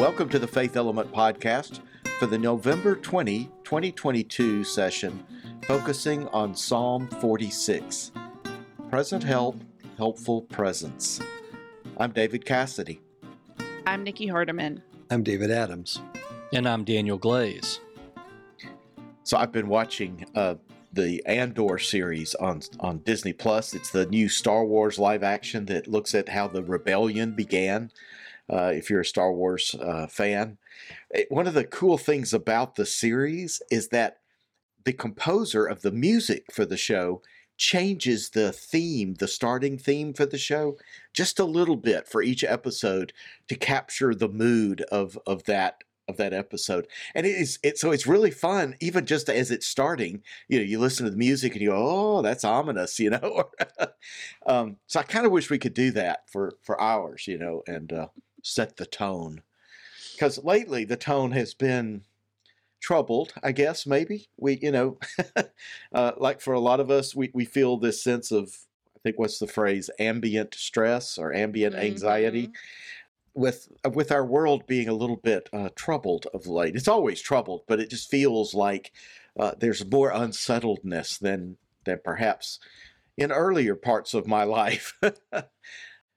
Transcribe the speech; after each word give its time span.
Welcome 0.00 0.30
to 0.30 0.38
the 0.38 0.48
Faith 0.48 0.78
Element 0.78 1.12
Podcast 1.12 1.80
for 2.18 2.24
the 2.24 2.38
November 2.38 2.96
20, 2.96 3.50
2022 3.64 4.64
session 4.64 5.22
focusing 5.64 6.26
on 6.28 6.54
Psalm 6.54 7.06
46 7.06 8.10
Present 8.88 9.22
Help, 9.22 9.60
Helpful 9.98 10.40
Presence. 10.40 11.20
I'm 11.98 12.12
David 12.12 12.46
Cassady. 12.46 13.00
I'm 13.86 14.02
Nikki 14.02 14.26
Hardeman. 14.26 14.80
I'm 15.10 15.22
David 15.22 15.50
Adams. 15.50 16.00
And 16.54 16.66
I'm 16.66 16.82
Daniel 16.82 17.18
Glaze. 17.18 17.80
So 19.24 19.36
I've 19.36 19.52
been 19.52 19.68
watching 19.68 20.24
uh, 20.34 20.54
the 20.94 21.22
Andor 21.26 21.78
series 21.78 22.34
on 22.36 22.62
on 22.80 23.00
Disney 23.00 23.34
Plus. 23.34 23.74
It's 23.74 23.90
the 23.90 24.06
new 24.06 24.30
Star 24.30 24.64
Wars 24.64 24.98
live 24.98 25.22
action 25.22 25.66
that 25.66 25.88
looks 25.88 26.14
at 26.14 26.30
how 26.30 26.48
the 26.48 26.62
rebellion 26.62 27.32
began. 27.32 27.90
Uh, 28.52 28.72
if 28.74 28.90
you're 28.90 29.00
a 29.00 29.04
Star 29.04 29.32
Wars 29.32 29.76
uh, 29.80 30.06
fan, 30.06 30.58
it, 31.10 31.30
one 31.30 31.46
of 31.46 31.54
the 31.54 31.64
cool 31.64 31.98
things 31.98 32.34
about 32.34 32.74
the 32.74 32.86
series 32.86 33.62
is 33.70 33.88
that 33.88 34.18
the 34.84 34.92
composer 34.92 35.66
of 35.66 35.82
the 35.82 35.92
music 35.92 36.46
for 36.52 36.64
the 36.64 36.76
show 36.76 37.22
changes 37.56 38.30
the 38.30 38.52
theme, 38.52 39.14
the 39.14 39.28
starting 39.28 39.76
theme 39.76 40.14
for 40.14 40.24
the 40.24 40.38
show, 40.38 40.78
just 41.12 41.38
a 41.38 41.44
little 41.44 41.76
bit 41.76 42.08
for 42.08 42.22
each 42.22 42.42
episode 42.42 43.12
to 43.48 43.54
capture 43.54 44.14
the 44.14 44.28
mood 44.28 44.80
of 44.90 45.18
of 45.26 45.44
that 45.44 45.84
of 46.08 46.16
that 46.16 46.32
episode. 46.32 46.86
And 47.14 47.26
it 47.26 47.36
is 47.36 47.58
it 47.62 47.78
so 47.78 47.92
it's 47.92 48.06
really 48.06 48.30
fun, 48.30 48.76
even 48.80 49.04
just 49.04 49.28
as 49.28 49.50
it's 49.50 49.66
starting. 49.66 50.22
You 50.48 50.58
know, 50.58 50.64
you 50.64 50.78
listen 50.78 51.04
to 51.04 51.10
the 51.10 51.16
music 51.16 51.52
and 51.52 51.60
you 51.60 51.68
go, 51.68 51.76
"Oh, 51.76 52.22
that's 52.22 52.44
ominous," 52.44 52.98
you 53.00 53.10
know. 53.10 53.50
um, 54.46 54.76
so 54.86 55.00
I 55.00 55.02
kind 55.02 55.26
of 55.26 55.32
wish 55.32 55.50
we 55.50 55.58
could 55.58 55.74
do 55.74 55.90
that 55.92 56.30
for 56.30 56.54
for 56.62 56.80
hours, 56.80 57.26
you 57.26 57.38
know, 57.38 57.62
and 57.66 57.92
uh, 57.92 58.08
set 58.42 58.76
the 58.76 58.86
tone. 58.86 59.42
Because 60.14 60.42
lately 60.44 60.84
the 60.84 60.96
tone 60.96 61.32
has 61.32 61.54
been 61.54 62.02
troubled, 62.80 63.32
I 63.42 63.52
guess, 63.52 63.86
maybe. 63.86 64.28
We, 64.36 64.58
you 64.60 64.70
know, 64.72 64.98
uh, 65.94 66.12
like 66.16 66.40
for 66.40 66.52
a 66.52 66.60
lot 66.60 66.80
of 66.80 66.90
us, 66.90 67.14
we, 67.14 67.30
we 67.32 67.44
feel 67.44 67.76
this 67.76 68.02
sense 68.02 68.30
of, 68.30 68.56
I 68.96 68.98
think, 69.02 69.18
what's 69.18 69.38
the 69.38 69.46
phrase, 69.46 69.90
ambient 69.98 70.54
stress 70.54 71.18
or 71.18 71.32
ambient 71.32 71.74
anxiety. 71.74 72.48
Mhm. 72.48 72.54
With 73.32 73.68
uh, 73.86 73.90
with 73.90 74.10
our 74.10 74.26
world 74.26 74.66
being 74.66 74.88
a 74.88 74.92
little 74.92 75.16
bit 75.16 75.48
uh, 75.52 75.68
troubled 75.76 76.26
of 76.34 76.48
late, 76.48 76.74
it's 76.74 76.88
always 76.88 77.20
troubled, 77.20 77.62
but 77.68 77.78
it 77.78 77.88
just 77.88 78.10
feels 78.10 78.54
like 78.54 78.90
uh, 79.38 79.52
there's 79.56 79.88
more 79.88 80.10
unsettledness 80.10 81.16
than 81.16 81.56
than 81.84 82.00
perhaps 82.02 82.58
in 83.16 83.30
earlier 83.30 83.76
parts 83.76 84.14
of 84.14 84.26
my 84.26 84.42
life. 84.60 84.98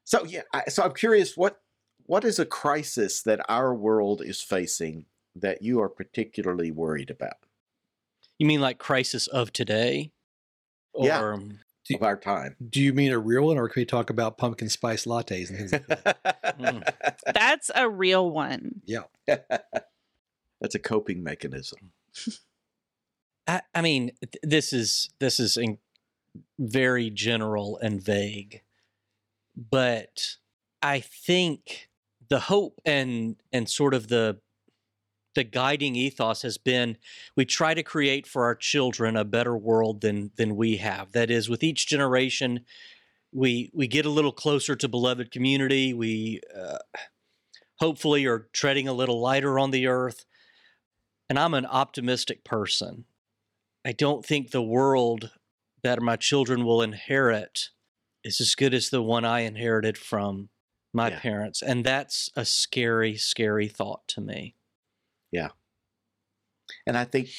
so 0.03 0.25
yeah, 0.25 0.41
I, 0.53 0.63
so 0.69 0.81
I'm 0.83 0.93
curious 0.93 1.37
what 1.37 1.61
what 2.13 2.23
is 2.23 2.37
a 2.37 2.45
crisis 2.45 3.23
that 3.23 3.43
our 3.49 3.73
world 3.73 4.21
is 4.23 4.39
facing 4.39 5.07
that 5.35 5.63
you 5.63 5.81
are 5.81 5.89
particularly 5.89 6.69
worried 6.69 7.09
about 7.09 7.37
You 8.37 8.45
mean 8.45 8.61
like 8.61 8.77
crisis 8.77 9.25
of 9.25 9.51
today? 9.51 10.11
Yeah. 10.95 11.19
Or 11.19 11.33
um, 11.33 11.59
of 11.91 12.03
our 12.03 12.15
time? 12.15 12.55
Do 12.69 12.83
you 12.83 12.93
mean 12.93 13.11
a 13.11 13.17
real 13.17 13.47
one, 13.47 13.57
or 13.57 13.67
can 13.67 13.81
we 13.81 13.85
talk 13.85 14.11
about 14.11 14.37
pumpkin 14.37 14.69
spice 14.69 15.05
lattes 15.05 15.49
and 15.49 15.57
things 15.57 15.73
like 15.73 15.87
that? 15.87 16.59
Mm. 16.59 17.13
That's 17.33 17.71
a 17.73 17.89
real 17.89 18.29
one. 18.29 18.81
Yeah. 18.85 19.05
That's 19.25 20.75
a 20.75 20.79
coping 20.79 21.23
mechanism. 21.23 21.93
I, 23.47 23.61
I 23.73 23.81
mean, 23.81 24.11
th- 24.21 24.37
this 24.43 24.71
is 24.71 25.09
this 25.17 25.39
is 25.39 25.57
in 25.57 25.79
very 26.59 27.09
general 27.09 27.79
and 27.79 27.99
vague, 27.99 28.61
but 29.55 30.37
I 30.83 30.99
think 30.99 31.89
the 32.33 32.39
hope 32.39 32.81
and 32.83 33.35
and 33.51 33.69
sort 33.69 33.93
of 33.93 34.07
the 34.07 34.39
the 35.35 35.43
guiding 35.43 35.95
ethos 35.95 36.41
has 36.41 36.57
been 36.57 36.97
we 37.37 37.45
try 37.45 37.75
to 37.75 37.83
create 37.83 38.25
for 38.25 38.43
our 38.45 38.55
children 38.55 39.15
a 39.15 39.23
better 39.23 39.55
world 39.55 40.01
than 40.01 40.31
than 40.35 40.55
we 40.55 40.77
have. 40.77 41.11
That 41.11 41.29
is, 41.29 41.47
with 41.47 41.61
each 41.61 41.85
generation, 41.85 42.61
we 43.31 43.69
we 43.71 43.85
get 43.85 44.07
a 44.07 44.09
little 44.09 44.31
closer 44.31 44.75
to 44.75 44.87
beloved 44.87 45.29
community. 45.29 45.93
We 45.93 46.41
uh, 46.59 46.79
hopefully 47.75 48.25
are 48.25 48.47
treading 48.51 48.87
a 48.87 48.93
little 48.93 49.21
lighter 49.21 49.59
on 49.59 49.69
the 49.69 49.85
earth. 49.85 50.25
And 51.29 51.37
I'm 51.37 51.53
an 51.53 51.67
optimistic 51.67 52.43
person. 52.43 53.05
I 53.85 53.91
don't 53.91 54.25
think 54.25 54.49
the 54.49 54.63
world 54.63 55.29
that 55.83 56.01
my 56.01 56.15
children 56.15 56.65
will 56.65 56.81
inherit 56.81 57.69
is 58.23 58.41
as 58.41 58.55
good 58.55 58.73
as 58.73 58.89
the 58.89 59.03
one 59.03 59.23
I 59.23 59.41
inherited 59.41 59.99
from 59.99 60.49
my 60.93 61.09
Yeah. 61.09 61.19
parents. 61.19 61.61
And 61.61 61.83
that's 61.83 62.29
a 62.35 62.45
scary, 62.45 63.17
scary 63.17 63.67
thought 63.67 64.07
to 64.09 64.21
me. 64.21 64.55
Yeah. 65.31 65.49
And 66.85 66.97
I 66.97 67.03
think 67.05 67.29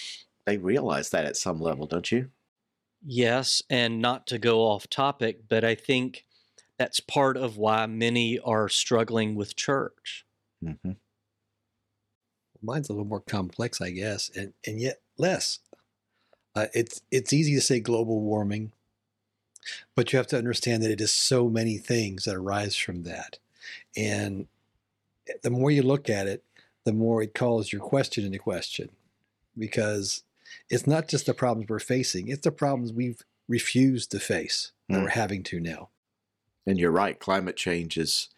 they 0.44 0.58
realize 0.58 1.10
that 1.10 1.24
at 1.24 1.36
some 1.36 1.60
level, 1.60 1.86
don't 1.86 2.10
you? 2.10 2.30
Yes, 3.06 3.62
and 3.68 4.00
not 4.00 4.26
to 4.28 4.38
go 4.38 4.62
off 4.62 4.88
topic, 4.88 5.48
but 5.48 5.64
I 5.64 5.74
think 5.74 6.24
that's 6.78 7.00
part 7.00 7.36
of 7.36 7.56
why 7.56 7.86
many 7.86 8.38
are 8.38 8.68
struggling 8.68 9.34
with 9.34 9.56
church. 9.56 10.24
Mm-hmm. 10.62 10.92
Mine's 12.62 12.88
a 12.88 12.92
little 12.92 13.04
more 13.04 13.20
complex, 13.20 13.80
I 13.80 13.90
guess, 13.90 14.30
and 14.34 14.54
and 14.66 14.80
yet 14.80 15.02
less. 15.18 15.58
Uh, 16.54 16.68
it's 16.72 17.02
it's 17.10 17.32
easy 17.32 17.54
to 17.54 17.60
say 17.60 17.78
global 17.78 18.20
warming, 18.22 18.72
but 19.94 20.12
you 20.12 20.16
have 20.16 20.26
to 20.28 20.38
understand 20.38 20.82
that 20.82 20.90
it 20.90 21.00
is 21.00 21.12
so 21.12 21.50
many 21.50 21.76
things 21.76 22.24
that 22.24 22.36
arise 22.36 22.74
from 22.76 23.02
that, 23.02 23.38
and 23.96 24.46
the 25.42 25.50
more 25.50 25.70
you 25.70 25.82
look 25.82 26.08
at 26.10 26.26
it, 26.26 26.44
the 26.84 26.92
more 26.92 27.22
it 27.22 27.34
calls 27.34 27.72
your 27.72 27.80
question 27.82 28.24
into 28.24 28.38
question, 28.38 28.90
because 29.56 30.22
it's 30.70 30.86
not 30.86 31.08
just 31.08 31.26
the 31.26 31.34
problems 31.34 31.68
we're 31.68 31.78
facing; 31.78 32.28
it's 32.28 32.44
the 32.44 32.52
problems 32.52 32.92
we've 32.92 33.22
refused 33.48 34.10
to 34.10 34.20
face 34.20 34.72
that 34.88 34.98
Mm. 34.98 35.02
we're 35.02 35.08
having 35.10 35.42
to 35.44 35.60
now. 35.60 35.88
And 36.66 36.78
you're 36.78 36.90
right. 36.90 37.18
Climate 37.18 37.56
change 37.56 37.96
is. 37.96 38.28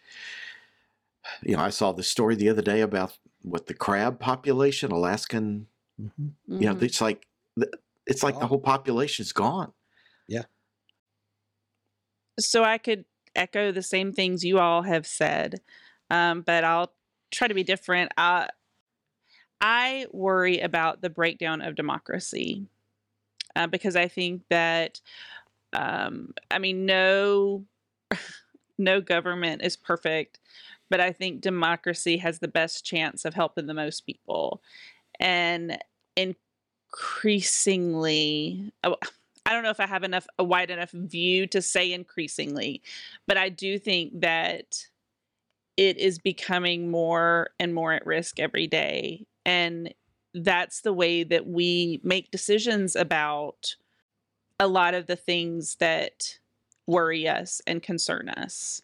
You 1.42 1.56
know, 1.56 1.62
I 1.62 1.70
saw 1.70 1.90
this 1.92 2.08
story 2.08 2.36
the 2.36 2.48
other 2.48 2.62
day 2.62 2.80
about 2.82 3.18
what 3.42 3.66
the 3.66 3.74
crab 3.74 4.20
population, 4.20 4.92
Alaskan. 4.92 5.66
Mhm. 6.00 6.34
You 6.46 6.72
know, 6.72 6.78
it's 6.80 7.00
like 7.00 7.26
it's 8.06 8.22
like 8.22 8.38
the 8.38 8.46
whole 8.46 8.60
population's 8.60 9.32
gone. 9.32 9.72
Yeah. 10.28 10.44
So 12.38 12.62
I 12.62 12.78
could 12.78 13.04
echo 13.36 13.72
the 13.72 13.82
same 13.82 14.12
things 14.12 14.44
you 14.44 14.58
all 14.58 14.82
have 14.82 15.06
said, 15.06 15.60
um, 16.10 16.42
but 16.42 16.64
I'll 16.64 16.92
try 17.30 17.48
to 17.48 17.54
be 17.54 17.62
different. 17.62 18.12
I, 18.16 18.48
I 19.60 20.06
worry 20.12 20.60
about 20.60 21.02
the 21.02 21.10
breakdown 21.10 21.60
of 21.62 21.74
democracy 21.74 22.66
uh, 23.54 23.66
because 23.66 23.97
I 23.97 24.08
think 24.08 24.42
that, 24.50 25.00
um, 25.72 26.34
I 26.50 26.58
mean, 26.58 26.86
no, 26.86 27.64
no 28.78 29.00
government 29.00 29.62
is 29.62 29.76
perfect, 29.76 30.38
but 30.91 31.00
I 31.00 31.12
think 31.12 31.41
democracy 31.41 32.18
has 32.18 32.38
the 32.38 32.48
best 32.48 32.84
chance 32.84 33.24
of 33.24 33.34
helping 33.34 33.66
the 33.66 33.74
most 33.74 34.06
people, 34.06 34.62
and 35.18 35.78
increasingly. 36.16 38.72
oh, 38.84 38.97
I 39.46 39.52
don't 39.52 39.62
know 39.62 39.70
if 39.70 39.80
I 39.80 39.86
have 39.86 40.02
enough 40.02 40.26
a 40.38 40.44
wide 40.44 40.70
enough 40.70 40.90
view 40.90 41.46
to 41.48 41.62
say 41.62 41.92
increasingly, 41.92 42.82
but 43.28 43.36
I 43.36 43.48
do 43.48 43.78
think 43.78 44.20
that 44.20 44.86
it 45.76 45.98
is 45.98 46.18
becoming 46.18 46.90
more 46.90 47.50
and 47.60 47.72
more 47.72 47.92
at 47.92 48.04
risk 48.04 48.40
every 48.40 48.66
day. 48.66 49.24
And 49.44 49.94
that's 50.34 50.80
the 50.80 50.92
way 50.92 51.22
that 51.22 51.46
we 51.46 52.00
make 52.02 52.30
decisions 52.30 52.96
about 52.96 53.76
a 54.58 54.66
lot 54.66 54.94
of 54.94 55.06
the 55.06 55.16
things 55.16 55.76
that 55.76 56.38
worry 56.86 57.28
us 57.28 57.60
and 57.66 57.82
concern 57.82 58.28
us. 58.28 58.82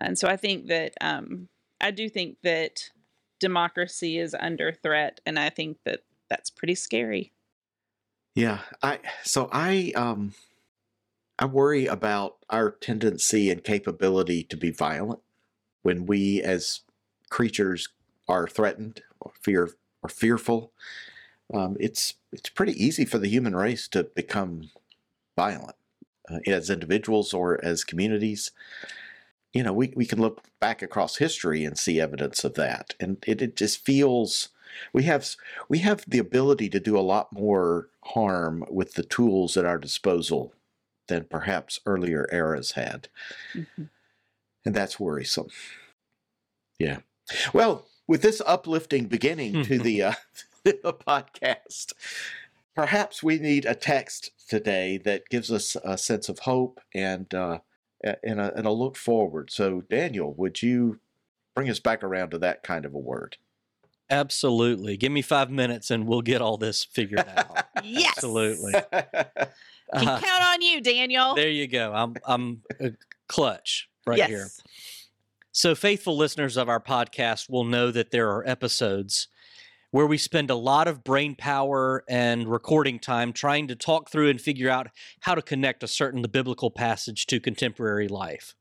And 0.00 0.18
so 0.18 0.28
I 0.28 0.36
think 0.36 0.66
that 0.66 0.92
um, 1.00 1.48
I 1.80 1.90
do 1.90 2.08
think 2.08 2.36
that 2.42 2.90
democracy 3.38 4.18
is 4.18 4.36
under 4.38 4.72
threat, 4.72 5.20
and 5.24 5.38
I 5.38 5.48
think 5.48 5.78
that 5.84 6.00
that's 6.28 6.50
pretty 6.50 6.74
scary. 6.74 7.32
Yeah, 8.34 8.60
I 8.82 9.00
so 9.24 9.48
I 9.52 9.92
um 9.96 10.34
I 11.38 11.46
worry 11.46 11.86
about 11.86 12.36
our 12.50 12.70
tendency 12.70 13.50
and 13.50 13.64
capability 13.64 14.42
to 14.44 14.56
be 14.56 14.70
violent 14.70 15.20
when 15.82 16.06
we 16.06 16.42
as 16.42 16.80
creatures 17.30 17.88
are 18.28 18.46
threatened 18.46 19.02
or 19.20 19.32
fear 19.40 19.70
or 20.02 20.08
fearful. 20.08 20.72
Um, 21.52 21.76
it's 21.80 22.14
it's 22.32 22.50
pretty 22.50 22.72
easy 22.82 23.04
for 23.04 23.18
the 23.18 23.28
human 23.28 23.56
race 23.56 23.88
to 23.88 24.04
become 24.04 24.70
violent 25.36 25.76
uh, 26.30 26.40
as 26.46 26.70
individuals 26.70 27.34
or 27.34 27.64
as 27.64 27.84
communities. 27.84 28.52
You 29.52 29.64
know, 29.64 29.72
we, 29.72 29.92
we 29.96 30.06
can 30.06 30.20
look 30.20 30.44
back 30.60 30.80
across 30.80 31.16
history 31.16 31.64
and 31.64 31.76
see 31.76 32.00
evidence 32.00 32.44
of 32.44 32.54
that, 32.54 32.94
and 33.00 33.22
it, 33.26 33.42
it 33.42 33.56
just 33.56 33.84
feels 33.84 34.50
we 34.92 35.02
have 35.04 35.28
we 35.68 35.78
have 35.78 36.04
the 36.08 36.18
ability 36.18 36.68
to 36.68 36.80
do 36.80 36.98
a 36.98 37.00
lot 37.00 37.32
more 37.32 37.88
harm 38.04 38.64
with 38.70 38.94
the 38.94 39.02
tools 39.02 39.56
at 39.56 39.64
our 39.64 39.78
disposal 39.78 40.52
than 41.08 41.24
perhaps 41.24 41.80
earlier 41.86 42.28
eras 42.32 42.72
had 42.72 43.08
Mhm. 43.54 43.88
and 44.64 44.74
that's 44.74 45.00
worrisome 45.00 45.48
yeah 46.78 46.98
well 47.52 47.86
with 48.08 48.22
this 48.22 48.42
uplifting 48.44 49.06
beginning 49.06 49.62
to 49.64 49.78
the, 49.78 50.02
uh, 50.02 50.12
the 50.64 50.72
podcast, 51.06 51.92
perhaps 52.74 53.22
we 53.22 53.38
need 53.38 53.64
a 53.64 53.74
text 53.76 54.32
today 54.48 54.98
that 54.98 55.28
gives 55.30 55.52
us 55.52 55.76
a 55.84 55.96
sense 55.96 56.28
of 56.28 56.40
hope 56.40 56.80
and 56.92 57.32
uh, 57.32 57.60
and, 58.02 58.40
a, 58.40 58.52
and 58.56 58.66
a 58.66 58.72
look 58.72 58.96
forward. 58.96 59.50
So, 59.52 59.82
Daniel, 59.82 60.34
would 60.34 60.60
you 60.60 60.98
bring 61.54 61.70
us 61.70 61.78
back 61.78 62.02
around 62.02 62.30
to 62.30 62.38
that 62.38 62.62
kind 62.64 62.84
of 62.84 62.94
a 62.94 62.98
word? 62.98 63.36
Absolutely. 64.10 64.96
Give 64.96 65.12
me 65.12 65.22
five 65.22 65.50
minutes 65.50 65.90
and 65.90 66.06
we'll 66.06 66.22
get 66.22 66.42
all 66.42 66.56
this 66.56 66.84
figured 66.84 67.26
out. 67.28 67.66
Yes. 67.82 68.12
Absolutely. 68.18 68.72
Can 68.92 70.08
Uh, 70.08 70.20
count 70.20 70.44
on 70.44 70.60
you, 70.60 70.82
Daniel. 70.82 71.34
there 71.34 71.48
you 71.48 71.66
go. 71.66 71.92
I'm 71.94 72.14
I'm 72.26 72.62
a 72.78 72.90
clutch 73.26 73.88
right 74.06 74.18
yes. 74.18 74.28
here. 74.28 74.48
So, 75.52 75.74
faithful 75.74 76.16
listeners 76.16 76.56
of 76.58 76.68
our 76.68 76.80
podcast 76.80 77.48
will 77.48 77.64
know 77.64 77.90
that 77.90 78.10
there 78.10 78.28
are 78.30 78.46
episodes 78.46 79.28
where 79.92 80.06
we 80.06 80.18
spend 80.18 80.50
a 80.50 80.54
lot 80.54 80.86
of 80.88 81.02
brain 81.02 81.34
power 81.34 82.04
and 82.08 82.48
recording 82.48 82.98
time 82.98 83.32
trying 83.32 83.66
to 83.68 83.74
talk 83.74 84.10
through 84.10 84.28
and 84.28 84.40
figure 84.40 84.68
out 84.68 84.88
how 85.20 85.34
to 85.34 85.42
connect 85.42 85.82
a 85.82 85.88
certain 85.88 86.22
biblical 86.30 86.70
passage 86.70 87.24
to 87.26 87.40
contemporary 87.40 88.08
life. 88.08 88.54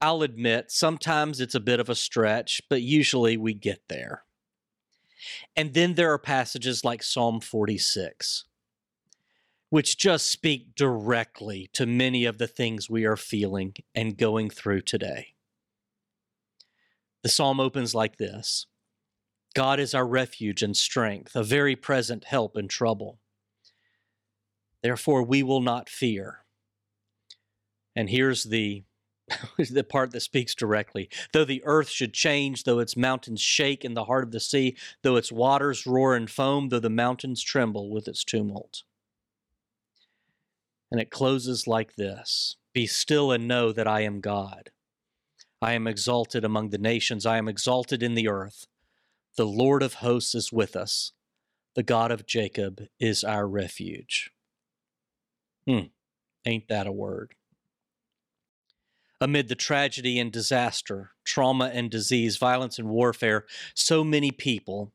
I'll 0.00 0.22
admit, 0.22 0.70
sometimes 0.70 1.40
it's 1.40 1.54
a 1.54 1.60
bit 1.60 1.80
of 1.80 1.88
a 1.88 1.94
stretch, 1.94 2.60
but 2.68 2.82
usually 2.82 3.36
we 3.36 3.54
get 3.54 3.80
there. 3.88 4.22
And 5.56 5.74
then 5.74 5.94
there 5.94 6.12
are 6.12 6.18
passages 6.18 6.84
like 6.84 7.02
Psalm 7.02 7.40
46, 7.40 8.44
which 9.68 9.98
just 9.98 10.30
speak 10.30 10.74
directly 10.74 11.68
to 11.74 11.86
many 11.86 12.24
of 12.24 12.38
the 12.38 12.46
things 12.46 12.90
we 12.90 13.04
are 13.04 13.16
feeling 13.16 13.74
and 13.94 14.16
going 14.16 14.50
through 14.50 14.82
today. 14.82 15.34
The 17.22 17.28
psalm 17.28 17.60
opens 17.60 17.94
like 17.94 18.16
this 18.16 18.66
God 19.54 19.80
is 19.80 19.94
our 19.94 20.06
refuge 20.06 20.62
and 20.62 20.76
strength, 20.76 21.34
a 21.34 21.42
very 21.42 21.76
present 21.76 22.24
help 22.24 22.56
in 22.56 22.68
trouble. 22.68 23.18
Therefore, 24.82 25.22
we 25.22 25.42
will 25.42 25.60
not 25.60 25.88
fear. 25.88 26.44
And 27.94 28.08
here's 28.08 28.44
the, 28.44 28.84
the 29.58 29.84
part 29.84 30.12
that 30.12 30.20
speaks 30.20 30.54
directly. 30.54 31.08
Though 31.32 31.44
the 31.44 31.62
earth 31.64 31.88
should 31.88 32.12
change, 32.12 32.64
though 32.64 32.78
its 32.78 32.96
mountains 32.96 33.40
shake 33.40 33.84
in 33.84 33.94
the 33.94 34.04
heart 34.04 34.24
of 34.24 34.32
the 34.32 34.40
sea, 34.40 34.76
though 35.02 35.16
its 35.16 35.32
waters 35.32 35.86
roar 35.86 36.14
and 36.14 36.30
foam, 36.30 36.68
though 36.68 36.80
the 36.80 36.90
mountains 36.90 37.42
tremble 37.42 37.90
with 37.90 38.08
its 38.08 38.24
tumult. 38.24 38.82
And 40.90 41.00
it 41.00 41.10
closes 41.10 41.66
like 41.66 41.94
this 41.94 42.56
Be 42.72 42.86
still 42.86 43.30
and 43.32 43.46
know 43.46 43.72
that 43.72 43.86
I 43.86 44.00
am 44.00 44.20
God. 44.20 44.70
I 45.62 45.72
am 45.72 45.86
exalted 45.86 46.44
among 46.44 46.70
the 46.70 46.78
nations, 46.78 47.26
I 47.26 47.38
am 47.38 47.48
exalted 47.48 48.02
in 48.02 48.14
the 48.14 48.28
earth. 48.28 48.66
The 49.36 49.46
Lord 49.46 49.82
of 49.82 49.94
hosts 49.94 50.34
is 50.34 50.52
with 50.52 50.74
us. 50.74 51.12
The 51.76 51.82
God 51.82 52.10
of 52.10 52.26
Jacob 52.26 52.82
is 52.98 53.22
our 53.22 53.46
refuge. 53.46 54.32
Hmm, 55.68 55.86
ain't 56.44 56.66
that 56.68 56.88
a 56.88 56.92
word? 56.92 57.34
Amid 59.20 59.48
the 59.48 59.54
tragedy 59.54 60.18
and 60.18 60.32
disaster, 60.32 61.10
trauma 61.24 61.70
and 61.74 61.90
disease, 61.90 62.38
violence 62.38 62.78
and 62.78 62.88
warfare, 62.88 63.44
so 63.74 64.02
many 64.02 64.30
people, 64.30 64.92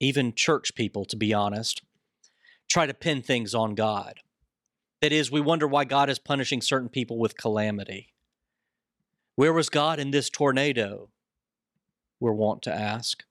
even 0.00 0.34
church 0.34 0.74
people 0.74 1.06
to 1.06 1.16
be 1.16 1.32
honest, 1.32 1.82
try 2.68 2.84
to 2.84 2.92
pin 2.92 3.22
things 3.22 3.54
on 3.54 3.74
God. 3.74 4.20
That 5.00 5.12
is, 5.12 5.30
we 5.30 5.40
wonder 5.40 5.66
why 5.66 5.84
God 5.84 6.10
is 6.10 6.18
punishing 6.18 6.60
certain 6.60 6.88
people 6.88 7.18
with 7.18 7.36
calamity. 7.36 8.12
Where 9.36 9.52
was 9.52 9.68
God 9.68 9.98
in 9.98 10.10
this 10.10 10.30
tornado? 10.30 11.08
We're 12.20 12.32
wont 12.32 12.62
to 12.62 12.74
ask. 12.74 13.24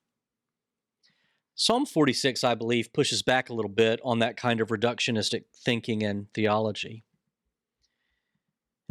Psalm 1.55 1.85
46, 1.85 2.43
I 2.43 2.55
believe, 2.55 2.91
pushes 2.91 3.21
back 3.21 3.49
a 3.49 3.53
little 3.53 3.69
bit 3.71 3.99
on 4.03 4.19
that 4.19 4.35
kind 4.35 4.59
of 4.59 4.69
reductionistic 4.69 5.43
thinking 5.55 6.03
and 6.03 6.31
theology. 6.33 7.03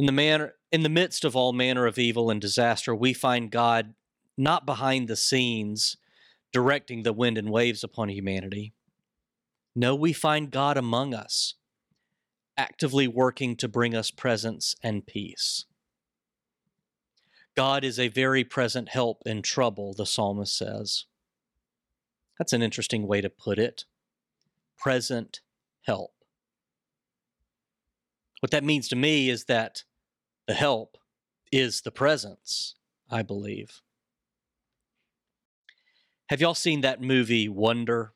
In 0.03 0.07
the, 0.07 0.11
manner, 0.11 0.55
in 0.69 0.83
the 0.83 0.89
midst 0.89 1.23
of 1.23 1.33
all 1.33 1.53
manner 1.53 1.85
of 1.85 1.97
evil 1.97 2.29
and 2.29 2.41
disaster, 2.41 2.93
we 2.93 3.13
find 3.13 3.49
God 3.49 3.93
not 4.37 4.65
behind 4.65 5.07
the 5.07 5.15
scenes 5.15 5.95
directing 6.51 7.03
the 7.03 7.13
wind 7.13 7.37
and 7.37 7.49
waves 7.49 7.85
upon 7.85 8.09
humanity. 8.09 8.73
No, 9.73 9.95
we 9.95 10.11
find 10.11 10.51
God 10.51 10.75
among 10.75 11.13
us, 11.13 11.53
actively 12.57 13.07
working 13.07 13.55
to 13.55 13.69
bring 13.69 13.95
us 13.95 14.11
presence 14.11 14.75
and 14.83 15.07
peace. 15.07 15.63
God 17.55 17.85
is 17.85 17.97
a 17.97 18.09
very 18.09 18.43
present 18.43 18.89
help 18.89 19.21
in 19.25 19.41
trouble, 19.41 19.93
the 19.93 20.05
psalmist 20.05 20.57
says. 20.57 21.05
That's 22.37 22.51
an 22.51 22.61
interesting 22.61 23.07
way 23.07 23.21
to 23.21 23.29
put 23.29 23.57
it. 23.57 23.85
Present 24.77 25.39
help. 25.83 26.11
What 28.41 28.51
that 28.51 28.65
means 28.65 28.89
to 28.89 28.97
me 28.97 29.29
is 29.29 29.45
that 29.45 29.85
the 30.47 30.53
help 30.53 30.97
is 31.51 31.81
the 31.81 31.91
presence, 31.91 32.75
I 33.09 33.21
believe. 33.21 33.81
Have 36.29 36.41
y'all 36.41 36.55
seen 36.55 36.81
that 36.81 37.01
movie 37.01 37.47
Wonder? 37.47 38.13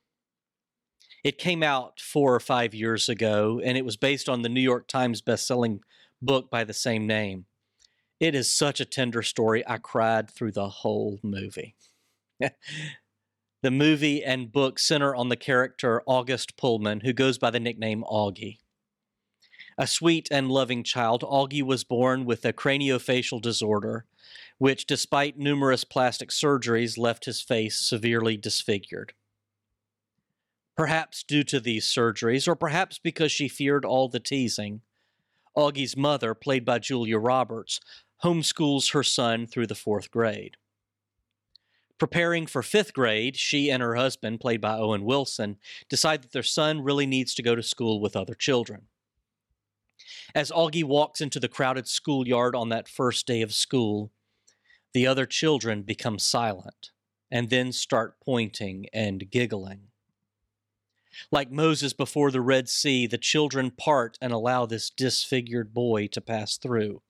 It 1.23 1.37
came 1.37 1.61
out 1.61 1.99
four 1.99 2.33
or 2.33 2.39
five 2.39 2.73
years 2.73 3.09
ago, 3.09 3.61
and 3.63 3.77
it 3.77 3.85
was 3.85 3.97
based 3.97 4.29
on 4.29 4.41
the 4.41 4.49
New 4.49 4.61
York 4.61 4.87
Times 4.87 5.21
bestselling 5.21 5.79
book 6.21 6.49
by 6.49 6.63
the 6.63 6.73
same 6.73 7.05
name. 7.05 7.45
It 8.19 8.33
is 8.33 8.51
such 8.51 8.79
a 8.79 8.85
tender 8.85 9.21
story. 9.21 9.63
I 9.67 9.77
cried 9.77 10.29
through 10.29 10.53
the 10.53 10.69
whole 10.69 11.19
movie. 11.21 11.75
the 12.39 13.71
movie 13.71 14.23
and 14.23 14.51
book 14.51 14.79
center 14.79 15.15
on 15.15 15.29
the 15.29 15.35
character 15.35 16.01
August 16.05 16.57
Pullman, 16.57 17.01
who 17.01 17.13
goes 17.13 17.37
by 17.37 17.51
the 17.51 17.59
nickname 17.59 18.03
Augie. 18.09 18.57
A 19.79 19.85
sweet 19.85 20.27
and 20.31 20.49
loving 20.49 20.83
child, 20.83 21.21
Augie 21.21 21.61
was 21.61 21.83
born 21.83 22.25
with 22.25 22.43
a 22.45 22.53
craniofacial 22.53 23.39
disorder, 23.39 24.05
which, 24.57 24.87
despite 24.87 25.37
numerous 25.37 25.83
plastic 25.83 26.29
surgeries, 26.29 26.97
left 26.97 27.25
his 27.25 27.41
face 27.41 27.79
severely 27.79 28.37
disfigured. 28.37 29.13
Perhaps 30.75 31.23
due 31.23 31.43
to 31.43 31.59
these 31.59 31.85
surgeries, 31.85 32.47
or 32.47 32.55
perhaps 32.55 32.97
because 32.97 33.31
she 33.31 33.47
feared 33.47 33.85
all 33.85 34.09
the 34.09 34.19
teasing, 34.19 34.81
Augie's 35.55 35.95
mother, 35.95 36.33
played 36.33 36.65
by 36.65 36.79
Julia 36.79 37.19
Roberts, 37.19 37.79
homeschools 38.23 38.93
her 38.93 39.03
son 39.03 39.45
through 39.45 39.67
the 39.67 39.75
fourth 39.75 40.09
grade. 40.09 40.57
Preparing 41.99 42.47
for 42.47 42.63
fifth 42.63 42.93
grade, 42.93 43.35
she 43.35 43.71
and 43.71 43.81
her 43.81 43.95
husband, 43.95 44.39
played 44.39 44.61
by 44.61 44.77
Owen 44.77 45.03
Wilson, 45.03 45.57
decide 45.89 46.21
that 46.23 46.31
their 46.31 46.43
son 46.43 46.81
really 46.81 47.05
needs 47.05 47.33
to 47.35 47.43
go 47.43 47.55
to 47.55 47.63
school 47.63 47.99
with 47.99 48.15
other 48.15 48.35
children. 48.35 48.83
As 50.35 50.51
Augie 50.51 50.83
walks 50.83 51.21
into 51.21 51.39
the 51.39 51.47
crowded 51.47 51.87
schoolyard 51.87 52.55
on 52.55 52.69
that 52.69 52.87
first 52.87 53.25
day 53.25 53.41
of 53.41 53.53
school, 53.53 54.11
the 54.93 55.07
other 55.07 55.25
children 55.25 55.83
become 55.83 56.19
silent 56.19 56.91
and 57.31 57.49
then 57.49 57.71
start 57.71 58.15
pointing 58.23 58.87
and 58.93 59.29
giggling. 59.29 59.89
Like 61.31 61.51
Moses 61.51 61.93
before 61.93 62.31
the 62.31 62.41
Red 62.41 62.69
Sea, 62.69 63.07
the 63.07 63.17
children 63.17 63.71
part 63.71 64.17
and 64.21 64.31
allow 64.31 64.65
this 64.65 64.89
disfigured 64.89 65.73
boy 65.73 66.07
to 66.07 66.21
pass 66.21 66.57
through 66.57 67.01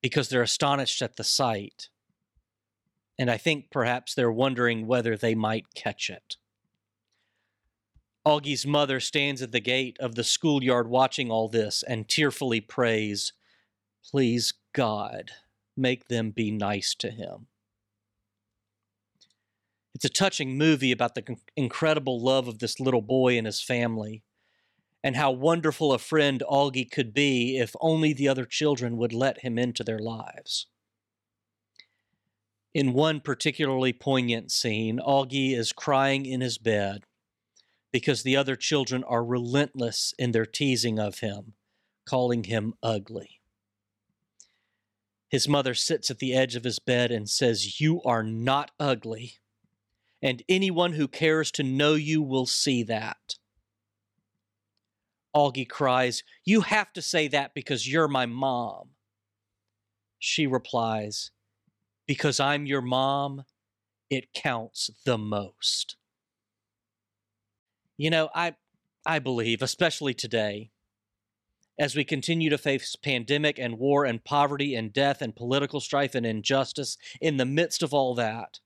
because 0.00 0.28
they're 0.28 0.42
astonished 0.42 1.02
at 1.02 1.16
the 1.16 1.24
sight. 1.24 1.88
And 3.18 3.30
I 3.30 3.36
think 3.36 3.70
perhaps 3.70 4.14
they're 4.14 4.30
wondering 4.30 4.86
whether 4.86 5.16
they 5.16 5.34
might 5.34 5.74
catch 5.74 6.10
it. 6.10 6.36
Augie's 8.26 8.66
mother 8.66 9.00
stands 9.00 9.42
at 9.42 9.52
the 9.52 9.60
gate 9.60 9.98
of 10.00 10.14
the 10.14 10.24
schoolyard 10.24 10.88
watching 10.88 11.30
all 11.30 11.48
this 11.48 11.82
and 11.82 12.08
tearfully 12.08 12.60
prays, 12.60 13.32
Please, 14.10 14.54
God, 14.72 15.30
make 15.76 16.08
them 16.08 16.30
be 16.30 16.50
nice 16.50 16.94
to 16.96 17.10
him. 17.10 17.48
It's 19.94 20.06
a 20.06 20.08
touching 20.08 20.56
movie 20.56 20.90
about 20.90 21.14
the 21.14 21.36
incredible 21.56 22.20
love 22.20 22.48
of 22.48 22.58
this 22.58 22.80
little 22.80 23.02
boy 23.02 23.36
and 23.36 23.46
his 23.46 23.60
family, 23.60 24.22
and 25.02 25.16
how 25.16 25.30
wonderful 25.30 25.92
a 25.92 25.98
friend 25.98 26.42
Augie 26.50 26.90
could 26.90 27.12
be 27.12 27.58
if 27.58 27.76
only 27.80 28.14
the 28.14 28.26
other 28.26 28.46
children 28.46 28.96
would 28.96 29.12
let 29.12 29.42
him 29.42 29.58
into 29.58 29.84
their 29.84 29.98
lives. 29.98 30.66
In 32.72 32.94
one 32.94 33.20
particularly 33.20 33.92
poignant 33.92 34.50
scene, 34.50 34.98
Augie 34.98 35.56
is 35.56 35.72
crying 35.72 36.26
in 36.26 36.40
his 36.40 36.58
bed 36.58 37.04
because 37.94 38.24
the 38.24 38.36
other 38.36 38.56
children 38.56 39.04
are 39.04 39.24
relentless 39.24 40.12
in 40.18 40.32
their 40.32 40.44
teasing 40.44 40.98
of 40.98 41.20
him, 41.20 41.52
calling 42.04 42.42
him 42.42 42.74
ugly. 42.82 43.40
His 45.28 45.46
mother 45.46 45.74
sits 45.74 46.10
at 46.10 46.18
the 46.18 46.34
edge 46.34 46.56
of 46.56 46.64
his 46.64 46.80
bed 46.80 47.12
and 47.12 47.30
says, 47.30 47.80
You 47.80 48.02
are 48.02 48.24
not 48.24 48.72
ugly, 48.80 49.34
and 50.20 50.42
anyone 50.48 50.94
who 50.94 51.06
cares 51.06 51.52
to 51.52 51.62
know 51.62 51.94
you 51.94 52.20
will 52.20 52.46
see 52.46 52.82
that. 52.82 53.36
Augie 55.32 55.68
cries, 55.68 56.24
You 56.44 56.62
have 56.62 56.92
to 56.94 57.00
say 57.00 57.28
that 57.28 57.54
because 57.54 57.88
you're 57.88 58.08
my 58.08 58.26
mom. 58.26 58.88
She 60.18 60.48
replies, 60.48 61.30
Because 62.08 62.40
I'm 62.40 62.66
your 62.66 62.82
mom, 62.82 63.44
it 64.10 64.32
counts 64.34 64.90
the 65.06 65.16
most. 65.16 65.94
You 67.96 68.10
know, 68.10 68.28
I 68.34 68.54
I 69.06 69.18
believe, 69.18 69.62
especially 69.62 70.14
today, 70.14 70.70
as 71.78 71.94
we 71.94 72.04
continue 72.04 72.50
to 72.50 72.58
face 72.58 72.96
pandemic 72.96 73.58
and 73.58 73.78
war 73.78 74.04
and 74.04 74.24
poverty 74.24 74.74
and 74.74 74.92
death 74.92 75.20
and 75.20 75.34
political 75.36 75.80
strife 75.80 76.14
and 76.14 76.24
injustice, 76.24 76.96
in 77.20 77.36
the 77.36 77.44
midst 77.44 77.82
of 77.82 77.92
all 77.92 78.14
that, 78.14 78.60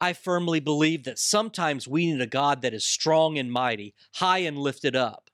I 0.00 0.12
firmly 0.12 0.60
believe 0.60 1.04
that 1.04 1.18
sometimes 1.18 1.88
we 1.88 2.12
need 2.12 2.20
a 2.20 2.26
God 2.26 2.62
that 2.62 2.74
is 2.74 2.84
strong 2.84 3.38
and 3.38 3.52
mighty, 3.52 3.94
high 4.14 4.38
and 4.38 4.58
lifted 4.58 4.96
up, 4.96 5.30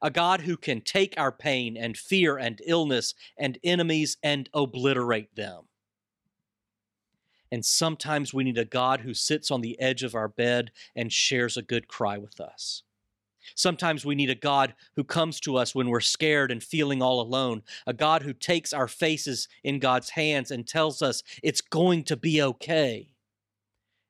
a 0.00 0.10
God 0.10 0.42
who 0.42 0.56
can 0.56 0.82
take 0.82 1.14
our 1.16 1.32
pain 1.32 1.76
and 1.76 1.96
fear 1.96 2.36
and 2.36 2.60
illness 2.66 3.14
and 3.38 3.58
enemies 3.64 4.18
and 4.22 4.48
obliterate 4.54 5.34
them. 5.34 5.64
And 7.52 7.66
sometimes 7.66 8.32
we 8.32 8.44
need 8.44 8.56
a 8.56 8.64
God 8.64 9.02
who 9.02 9.12
sits 9.12 9.50
on 9.50 9.60
the 9.60 9.78
edge 9.78 10.02
of 10.02 10.14
our 10.14 10.26
bed 10.26 10.72
and 10.96 11.12
shares 11.12 11.58
a 11.58 11.62
good 11.62 11.86
cry 11.86 12.16
with 12.16 12.40
us. 12.40 12.82
Sometimes 13.54 14.06
we 14.06 14.14
need 14.14 14.30
a 14.30 14.34
God 14.34 14.74
who 14.96 15.04
comes 15.04 15.38
to 15.40 15.56
us 15.56 15.74
when 15.74 15.88
we're 15.88 16.00
scared 16.00 16.50
and 16.50 16.62
feeling 16.62 17.02
all 17.02 17.20
alone, 17.20 17.62
a 17.86 17.92
God 17.92 18.22
who 18.22 18.32
takes 18.32 18.72
our 18.72 18.88
faces 18.88 19.48
in 19.62 19.80
God's 19.80 20.10
hands 20.10 20.50
and 20.50 20.66
tells 20.66 21.02
us 21.02 21.22
it's 21.42 21.60
going 21.60 22.04
to 22.04 22.16
be 22.16 22.40
okay 22.40 23.08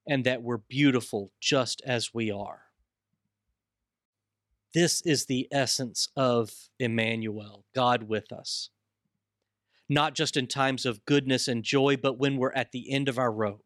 and 0.07 0.23
that 0.23 0.43
we're 0.43 0.59
beautiful 0.59 1.33
just 1.41 1.83
as 1.85 2.15
we 2.15 2.31
are. 2.31 2.63
This 4.73 5.03
is 5.03 5.27
the 5.27 5.49
essence 5.51 6.09
of 6.15 6.53
Emmanuel, 6.79 7.65
God 7.75 8.05
with 8.05 8.31
us. 8.31 8.71
Not 9.93 10.15
just 10.15 10.37
in 10.37 10.47
times 10.47 10.87
of 10.87 11.05
goodness 11.05 11.49
and 11.49 11.63
joy, 11.63 11.97
but 11.97 12.19
when 12.19 12.37
we're 12.37 12.53
at 12.53 12.73
the 12.73 12.91
end 12.91 13.09
of 13.09 13.19
our 13.19 13.33
rope 13.33 13.65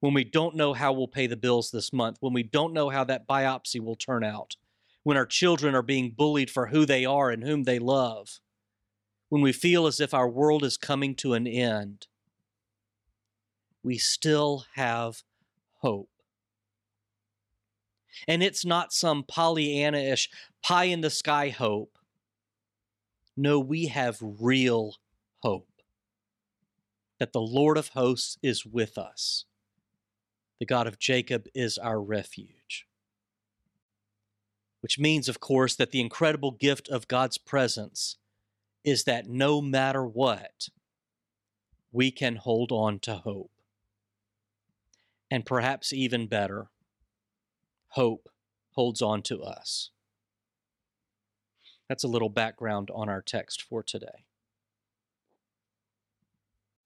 when 0.00 0.14
we 0.14 0.24
don't 0.24 0.54
know 0.54 0.72
how 0.74 0.92
we'll 0.92 1.08
pay 1.08 1.26
the 1.26 1.36
bills 1.36 1.70
this 1.70 1.92
month, 1.92 2.18
when 2.20 2.32
we 2.32 2.42
don't 2.42 2.72
know 2.72 2.88
how 2.88 3.04
that 3.04 3.26
biopsy 3.26 3.80
will 3.80 3.96
turn 3.96 4.22
out, 4.22 4.56
when 5.02 5.16
our 5.16 5.26
children 5.26 5.74
are 5.74 5.82
being 5.82 6.14
bullied 6.16 6.50
for 6.50 6.66
who 6.66 6.86
they 6.86 7.04
are 7.04 7.30
and 7.30 7.42
whom 7.42 7.64
they 7.64 7.78
love, 7.78 8.40
when 9.28 9.42
we 9.42 9.52
feel 9.52 9.86
as 9.86 10.00
if 10.00 10.14
our 10.14 10.28
world 10.28 10.64
is 10.64 10.76
coming 10.76 11.14
to 11.16 11.34
an 11.34 11.46
end, 11.46 12.06
we 13.82 13.98
still 13.98 14.64
have 14.74 15.22
hope. 15.78 16.10
And 18.26 18.42
it's 18.42 18.64
not 18.64 18.92
some 18.92 19.22
Pollyanna 19.22 19.98
ish, 19.98 20.28
pie 20.62 20.84
in 20.84 21.00
the 21.00 21.10
sky 21.10 21.50
hope. 21.50 21.98
No, 23.36 23.60
we 23.60 23.86
have 23.86 24.18
real 24.20 24.94
hope 25.40 25.68
that 27.18 27.32
the 27.32 27.40
Lord 27.40 27.76
of 27.76 27.88
hosts 27.88 28.38
is 28.42 28.64
with 28.64 28.96
us 28.96 29.44
the 30.58 30.66
God 30.66 30.86
of 30.86 30.98
Jacob 30.98 31.46
is 31.54 31.78
our 31.78 32.00
refuge. 32.00 32.86
Which 34.80 34.98
means, 34.98 35.28
of 35.28 35.40
course, 35.40 35.74
that 35.76 35.90
the 35.90 36.00
incredible 36.00 36.50
gift 36.50 36.88
of 36.88 37.08
God's 37.08 37.38
presence 37.38 38.16
is 38.84 39.04
that 39.04 39.28
no 39.28 39.60
matter 39.60 40.04
what, 40.04 40.68
we 41.92 42.10
can 42.10 42.36
hold 42.36 42.70
on 42.72 42.98
to 43.00 43.16
hope. 43.16 43.50
And 45.30 45.44
perhaps 45.44 45.92
even 45.92 46.26
better, 46.26 46.68
hope 47.88 48.28
holds 48.72 49.02
on 49.02 49.22
to 49.22 49.42
us. 49.42 49.90
That's 51.88 52.04
a 52.04 52.08
little 52.08 52.28
background 52.28 52.90
on 52.94 53.08
our 53.08 53.22
text 53.22 53.62
for 53.62 53.82
today. 53.82 54.24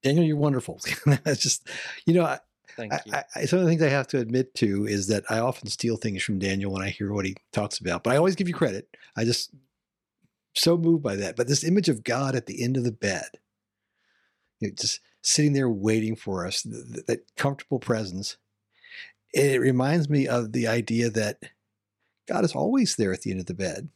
Daniel, 0.02 0.24
you're 0.24 0.36
wonderful. 0.36 0.80
That's 1.06 1.40
just, 1.40 1.68
you 2.06 2.14
know, 2.14 2.24
I, 2.24 2.38
Thank 2.76 2.92
you. 3.04 3.12
I, 3.12 3.24
I, 3.36 3.44
some 3.44 3.58
of 3.58 3.64
the 3.64 3.70
things 3.70 3.82
I 3.82 3.88
have 3.88 4.08
to 4.08 4.18
admit 4.18 4.54
to 4.56 4.86
is 4.86 5.06
that 5.08 5.24
I 5.28 5.38
often 5.40 5.68
steal 5.68 5.96
things 5.96 6.22
from 6.22 6.38
Daniel 6.38 6.72
when 6.72 6.82
I 6.82 6.88
hear 6.88 7.12
what 7.12 7.26
he 7.26 7.36
talks 7.52 7.78
about, 7.78 8.02
but 8.02 8.12
I 8.12 8.16
always 8.16 8.34
give 8.34 8.48
you 8.48 8.54
credit. 8.54 8.96
I 9.16 9.24
just 9.24 9.52
so 10.54 10.76
moved 10.76 11.02
by 11.02 11.16
that. 11.16 11.36
But 11.36 11.48
this 11.48 11.64
image 11.64 11.88
of 11.88 12.04
God 12.04 12.34
at 12.34 12.46
the 12.46 12.62
end 12.62 12.76
of 12.76 12.84
the 12.84 12.92
bed, 12.92 13.28
you 14.60 14.68
know, 14.68 14.74
just 14.74 15.00
sitting 15.22 15.52
there 15.52 15.68
waiting 15.68 16.16
for 16.16 16.46
us, 16.46 16.62
th- 16.62 17.06
that 17.06 17.36
comfortable 17.36 17.78
presence, 17.78 18.36
it 19.32 19.60
reminds 19.60 20.08
me 20.08 20.26
of 20.26 20.52
the 20.52 20.66
idea 20.66 21.10
that 21.10 21.42
God 22.26 22.44
is 22.44 22.54
always 22.54 22.96
there 22.96 23.12
at 23.12 23.22
the 23.22 23.30
end 23.30 23.40
of 23.40 23.46
the 23.46 23.54
bed, 23.54 23.88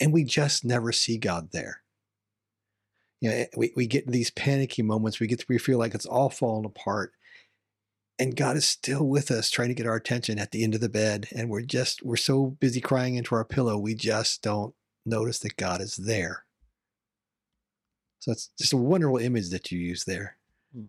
and 0.00 0.12
we 0.12 0.24
just 0.24 0.64
never 0.64 0.92
see 0.92 1.18
God 1.18 1.50
there. 1.52 1.82
You 3.20 3.30
know, 3.30 3.44
we, 3.56 3.72
we 3.74 3.86
get 3.86 4.06
these 4.06 4.30
panicky 4.30 4.82
moments. 4.82 5.18
We 5.18 5.26
get 5.26 5.40
to, 5.40 5.46
we 5.48 5.58
feel 5.58 5.78
like 5.78 5.94
it's 5.94 6.06
all 6.06 6.30
falling 6.30 6.64
apart 6.64 7.12
and 8.20 8.34
God 8.34 8.56
is 8.56 8.66
still 8.66 9.06
with 9.06 9.30
us 9.30 9.48
trying 9.48 9.68
to 9.68 9.74
get 9.74 9.86
our 9.86 9.94
attention 9.94 10.38
at 10.38 10.50
the 10.50 10.64
end 10.64 10.74
of 10.74 10.80
the 10.80 10.88
bed 10.88 11.28
and 11.34 11.48
we're 11.48 11.62
just 11.62 12.02
we're 12.02 12.16
so 12.16 12.56
busy 12.58 12.80
crying 12.80 13.14
into 13.14 13.34
our 13.34 13.44
pillow 13.44 13.78
we 13.78 13.94
just 13.94 14.42
don't 14.42 14.74
notice 15.06 15.38
that 15.40 15.56
God 15.56 15.80
is 15.80 15.96
there. 15.96 16.44
So 18.20 18.32
it's 18.32 18.50
just 18.58 18.72
a 18.72 18.76
wonderful 18.76 19.18
image 19.18 19.50
that 19.50 19.70
you 19.70 19.78
use 19.78 20.04
there. 20.04 20.36
Hmm. 20.74 20.84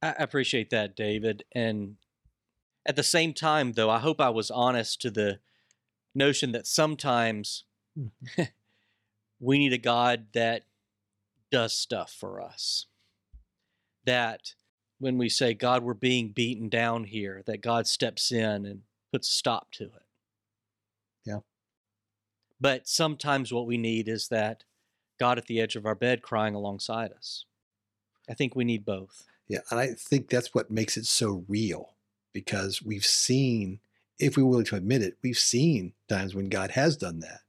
I 0.00 0.14
appreciate 0.18 0.70
that, 0.70 0.96
David. 0.96 1.44
And 1.52 1.96
at 2.86 2.96
the 2.96 3.02
same 3.02 3.34
time, 3.34 3.72
though, 3.72 3.90
I 3.90 3.98
hope 3.98 4.20
I 4.20 4.30
was 4.30 4.50
honest 4.50 5.00
to 5.02 5.10
the 5.10 5.40
notion 6.14 6.52
that 6.52 6.66
sometimes 6.66 7.64
mm-hmm. 7.98 8.42
we 9.40 9.58
need 9.58 9.72
a 9.72 9.78
God 9.78 10.26
that 10.32 10.64
does 11.52 11.76
stuff 11.76 12.10
for 12.10 12.40
us. 12.40 12.86
That 14.04 14.54
when 14.98 15.18
we 15.18 15.28
say, 15.28 15.54
God, 15.54 15.84
we're 15.84 15.94
being 15.94 16.30
beaten 16.30 16.68
down 16.68 17.04
here, 17.04 17.42
that 17.46 17.60
God 17.60 17.86
steps 17.86 18.32
in 18.32 18.66
and 18.66 18.80
puts 19.12 19.28
a 19.28 19.32
stop 19.32 19.70
to 19.72 19.84
it. 19.84 20.06
Yeah. 21.24 21.38
But 22.60 22.88
sometimes 22.88 23.52
what 23.52 23.66
we 23.66 23.76
need 23.76 24.08
is 24.08 24.28
that 24.28 24.64
God 25.20 25.38
at 25.38 25.46
the 25.46 25.60
edge 25.60 25.76
of 25.76 25.86
our 25.86 25.94
bed 25.94 26.22
crying 26.22 26.54
alongside 26.54 27.12
us. 27.12 27.44
I 28.28 28.34
think 28.34 28.56
we 28.56 28.64
need 28.64 28.84
both. 28.84 29.24
Yeah. 29.46 29.60
And 29.70 29.78
I 29.78 29.88
think 29.88 30.28
that's 30.28 30.54
what 30.54 30.70
makes 30.70 30.96
it 30.96 31.06
so 31.06 31.44
real 31.46 31.90
because 32.32 32.82
we've 32.82 33.04
seen, 33.04 33.80
if 34.18 34.36
we're 34.36 34.46
willing 34.46 34.64
to 34.66 34.76
admit 34.76 35.02
it, 35.02 35.18
we've 35.22 35.38
seen 35.38 35.92
times 36.08 36.34
when 36.34 36.48
God 36.48 36.72
has 36.72 36.96
done 36.96 37.20
that. 37.20 37.40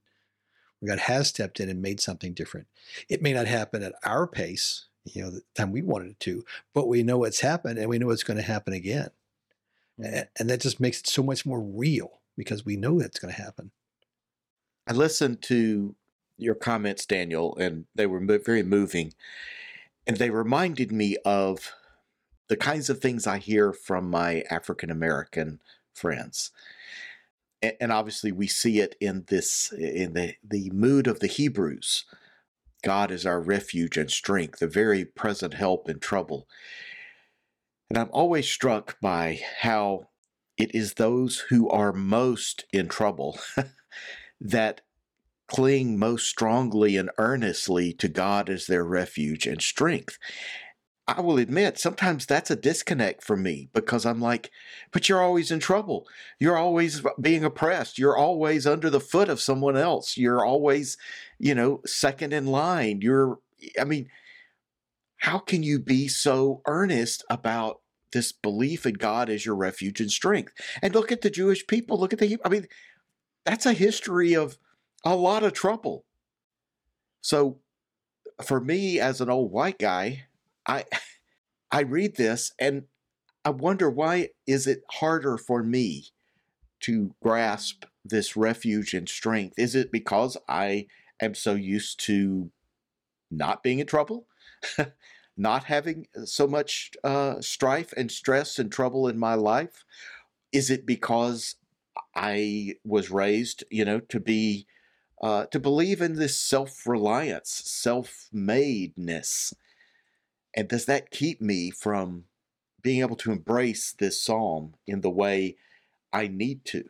God 0.88 1.00
has 1.00 1.28
stepped 1.28 1.60
in 1.60 1.70
and 1.70 1.82
made 1.82 2.00
something 2.00 2.34
different. 2.34 2.68
It 3.10 3.22
may 3.22 3.34
not 3.34 3.48
happen 3.48 3.84
at 3.84 3.94
our 4.04 4.28
pace, 4.28 4.86
you 5.06 5.22
know, 5.22 5.30
the 5.30 5.42
time 5.56 5.72
we 5.72 5.82
wanted 5.82 6.12
it 6.12 6.20
to, 6.22 6.46
but 6.74 6.88
we 6.88 7.04
know 7.04 7.18
what's 7.20 7.42
happened 7.42 7.80
and 7.80 7.90
we 7.90 8.00
know 8.00 8.10
it's 8.10 8.24
going 8.24 8.38
to 8.38 8.44
happen 8.44 8.74
again. 8.74 9.10
Mm-hmm. 10.00 10.22
And 10.40 10.50
that 10.50 10.62
just 10.62 10.80
makes 10.80 11.00
it 11.00 11.08
so 11.08 11.24
much 11.24 11.46
more 11.46 11.62
real 11.62 12.20
because 12.36 12.66
we 12.66 12.76
know 12.76 13.00
that's 13.00 13.20
going 13.20 13.34
to 13.34 13.42
happen. 13.42 13.72
I 14.88 14.94
listened 14.94 15.42
to 15.44 15.96
your 16.38 16.56
comments, 16.56 17.06
Daniel, 17.06 17.56
and 17.58 17.86
they 17.96 18.06
were 18.06 18.20
very 18.20 18.64
moving. 18.64 19.14
And 20.06 20.18
they 20.18 20.30
reminded 20.30 20.92
me 20.92 21.18
of 21.24 21.72
the 22.50 22.58
kinds 22.58 22.90
of 22.90 23.00
things 23.00 23.26
I 23.26 23.38
hear 23.38 23.72
from 23.72 24.10
my 24.10 24.44
African 24.50 24.90
American 24.90 25.62
friends. 25.94 26.52
And 27.80 27.92
obviously, 27.92 28.32
we 28.32 28.48
see 28.48 28.80
it 28.80 28.96
in 29.00 29.26
this 29.28 29.72
in 29.72 30.14
the, 30.14 30.36
the 30.44 30.70
mood 30.72 31.08
of 31.08 31.20
the 31.20 31.28
Hebrews 31.28 32.06
God 32.84 33.12
is 33.12 33.26
our 33.26 33.42
refuge 33.42 33.98
and 33.98 34.12
strength, 34.12 34.62
a 34.62 34.68
very 34.68 35.06
present 35.06 35.56
help 35.56 35.90
in 35.90 36.00
trouble. 36.00 36.48
And 37.90 37.98
I'm 37.98 38.10
always 38.12 38.48
struck 38.48 39.00
by 39.00 39.40
how 39.62 40.10
it 40.58 40.76
is 40.76 40.94
those 40.94 41.46
who 41.50 41.70
are 41.70 41.94
most 41.94 42.66
in 42.72 42.90
trouble 42.90 43.40
that 44.42 44.82
cling 45.48 45.98
most 45.98 46.28
strongly 46.28 46.98
and 46.98 47.10
earnestly 47.18 47.94
to 47.94 48.08
God 48.08 48.50
as 48.50 48.68
their 48.68 48.84
refuge 48.84 49.48
and 49.48 49.62
strength. 49.62 50.18
I 51.06 51.20
will 51.20 51.38
admit, 51.38 51.78
sometimes 51.78 52.26
that's 52.26 52.50
a 52.50 52.56
disconnect 52.56 53.24
for 53.24 53.36
me 53.36 53.70
because 53.74 54.06
I'm 54.06 54.22
like, 54.22 54.52
but 54.92 55.10
you're 55.10 55.22
always 55.22 55.52
in 55.52 55.60
trouble. 55.60 56.08
You're 56.40 56.58
always 56.58 57.02
being 57.20 57.44
oppressed. 57.44 57.98
You're 57.98 58.16
always 58.16 58.66
under 58.66 58.90
the 58.90 59.02
foot 59.02 59.28
of 59.28 59.42
someone 59.42 59.76
else. 59.76 60.16
You're 60.16 60.46
always, 60.46 60.98
you 61.38 61.56
know, 61.56 61.82
second 61.86 62.32
in 62.32 62.46
line. 62.46 63.02
You're, 63.02 63.40
I 63.80 63.84
mean, 63.84 64.08
how 65.18 65.40
can 65.40 65.62
you 65.62 65.78
be 65.78 66.08
so 66.08 66.62
earnest 66.68 67.26
about 67.30 67.82
this 68.14 68.32
belief 68.32 68.86
in 68.86 68.94
God 68.94 69.30
as 69.30 69.46
your 69.46 69.56
refuge 69.56 70.00
and 70.00 70.12
strength? 70.12 70.54
And 70.82 70.96
look 70.96 71.12
at 71.12 71.20
the 71.20 71.30
Jewish 71.30 71.68
people. 71.68 72.00
Look 72.00 72.14
at 72.14 72.20
the, 72.20 72.38
I 72.46 72.50
mean, 72.50 72.68
that's 73.46 73.66
a 73.66 73.74
history 73.74 74.36
of 74.36 74.58
a 75.04 75.18
lot 75.18 75.44
of 75.44 75.52
trouble. 75.52 76.06
So 77.20 77.60
for 78.42 78.62
me, 78.62 79.02
as 79.02 79.20
an 79.20 79.30
old 79.30 79.52
white 79.52 79.80
guy, 79.80 80.28
I 80.68 80.86
I 81.72 81.82
read 81.82 82.16
this 82.16 82.52
and 82.60 82.84
I 83.46 83.50
wonder 83.50 83.90
why 83.90 84.30
is 84.48 84.68
it 84.68 84.84
harder 84.92 85.38
for 85.38 85.64
me 85.64 86.06
to 86.82 87.16
grasp 87.22 87.86
this 88.06 88.36
refuge 88.36 88.94
and 88.94 89.08
strength? 89.08 89.56
Is 89.58 89.76
it 89.76 89.92
because 89.92 90.38
I 90.48 90.88
am 91.22 91.34
so 91.34 91.56
used 91.56 92.00
to 92.02 92.52
not 93.32 93.64
being 93.64 93.80
in 93.80 93.88
trouble? 93.88 94.28
not 95.38 95.66
having 95.66 96.08
so 96.26 96.48
much 96.48 96.92
uh, 97.04 97.42
strife 97.42 97.94
and 97.98 98.12
stress 98.12 98.60
and 98.60 98.72
trouble 98.72 99.08
in 99.08 99.18
my 99.18 99.34
life? 99.34 99.84
Is 100.52 100.70
it 100.70 100.86
because 100.86 101.56
I 102.16 102.76
was 102.84 103.10
raised, 103.10 103.64
you 103.70 103.86
know, 103.86 104.00
to 104.00 104.20
be 104.20 104.68
uh, 105.22 105.46
to 105.48 105.60
believe 105.60 106.02
in 106.02 106.16
this 106.16 106.38
self-reliance, 106.38 107.50
self-madeness, 107.66 109.54
and 110.56 110.68
does 110.68 110.86
that 110.86 111.12
keep 111.12 111.42
me 111.42 111.72
from 111.72 112.26
being 112.82 113.02
able 113.02 113.16
to 113.18 113.32
embrace 113.32 113.94
this 113.98 114.22
psalm 114.22 114.76
in 114.86 115.02
the 115.02 115.10
way 115.10 115.56
I 116.12 116.28
need 116.28 116.66
to? 116.66 116.90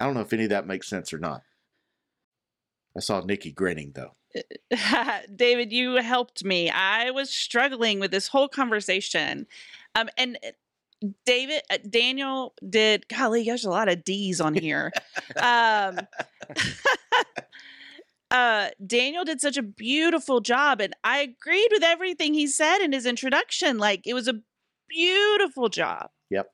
I 0.00 0.04
don't 0.04 0.14
know 0.14 0.20
if 0.20 0.32
any 0.32 0.44
of 0.44 0.50
that 0.50 0.66
makes 0.66 0.88
sense 0.88 1.12
or 1.12 1.18
not. 1.18 1.42
I 2.96 3.00
saw 3.00 3.20
Nikki 3.20 3.52
grinning 3.52 3.92
though. 3.94 4.14
David, 5.34 5.72
you 5.72 5.94
helped 5.96 6.44
me. 6.44 6.70
I 6.70 7.10
was 7.10 7.30
struggling 7.30 8.00
with 8.00 8.10
this 8.10 8.28
whole 8.28 8.48
conversation. 8.48 9.46
Um, 9.94 10.08
and 10.16 10.38
uh, 10.44 10.50
David, 11.24 11.62
uh, 11.70 11.78
Daniel 11.88 12.54
did, 12.68 13.08
golly, 13.08 13.44
there's 13.44 13.64
a 13.64 13.70
lot 13.70 13.88
of 13.88 14.04
D's 14.04 14.40
on 14.40 14.54
here. 14.54 14.92
um, 15.36 16.00
uh, 18.30 18.68
Daniel 18.86 19.24
did 19.24 19.40
such 19.40 19.56
a 19.56 19.62
beautiful 19.62 20.40
job. 20.40 20.80
And 20.80 20.94
I 21.04 21.20
agreed 21.20 21.68
with 21.70 21.82
everything 21.82 22.34
he 22.34 22.46
said 22.46 22.78
in 22.78 22.92
his 22.92 23.06
introduction. 23.06 23.78
Like, 23.78 24.06
it 24.06 24.14
was 24.14 24.28
a 24.28 24.40
beautiful 24.88 25.68
job. 25.68 26.10
Yep. 26.30 26.50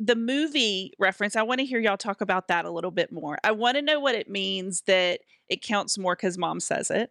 The 0.00 0.16
movie 0.16 0.92
reference, 0.98 1.36
I 1.36 1.42
want 1.42 1.60
to 1.60 1.66
hear 1.66 1.80
y'all 1.80 1.96
talk 1.96 2.20
about 2.20 2.48
that 2.48 2.64
a 2.64 2.70
little 2.70 2.90
bit 2.90 3.12
more. 3.12 3.38
I 3.42 3.52
want 3.52 3.76
to 3.76 3.82
know 3.82 4.00
what 4.00 4.14
it 4.14 4.30
means 4.30 4.82
that 4.82 5.20
it 5.48 5.62
counts 5.62 5.98
more 5.98 6.14
because 6.14 6.38
mom 6.38 6.60
says 6.60 6.90
it. 6.90 7.10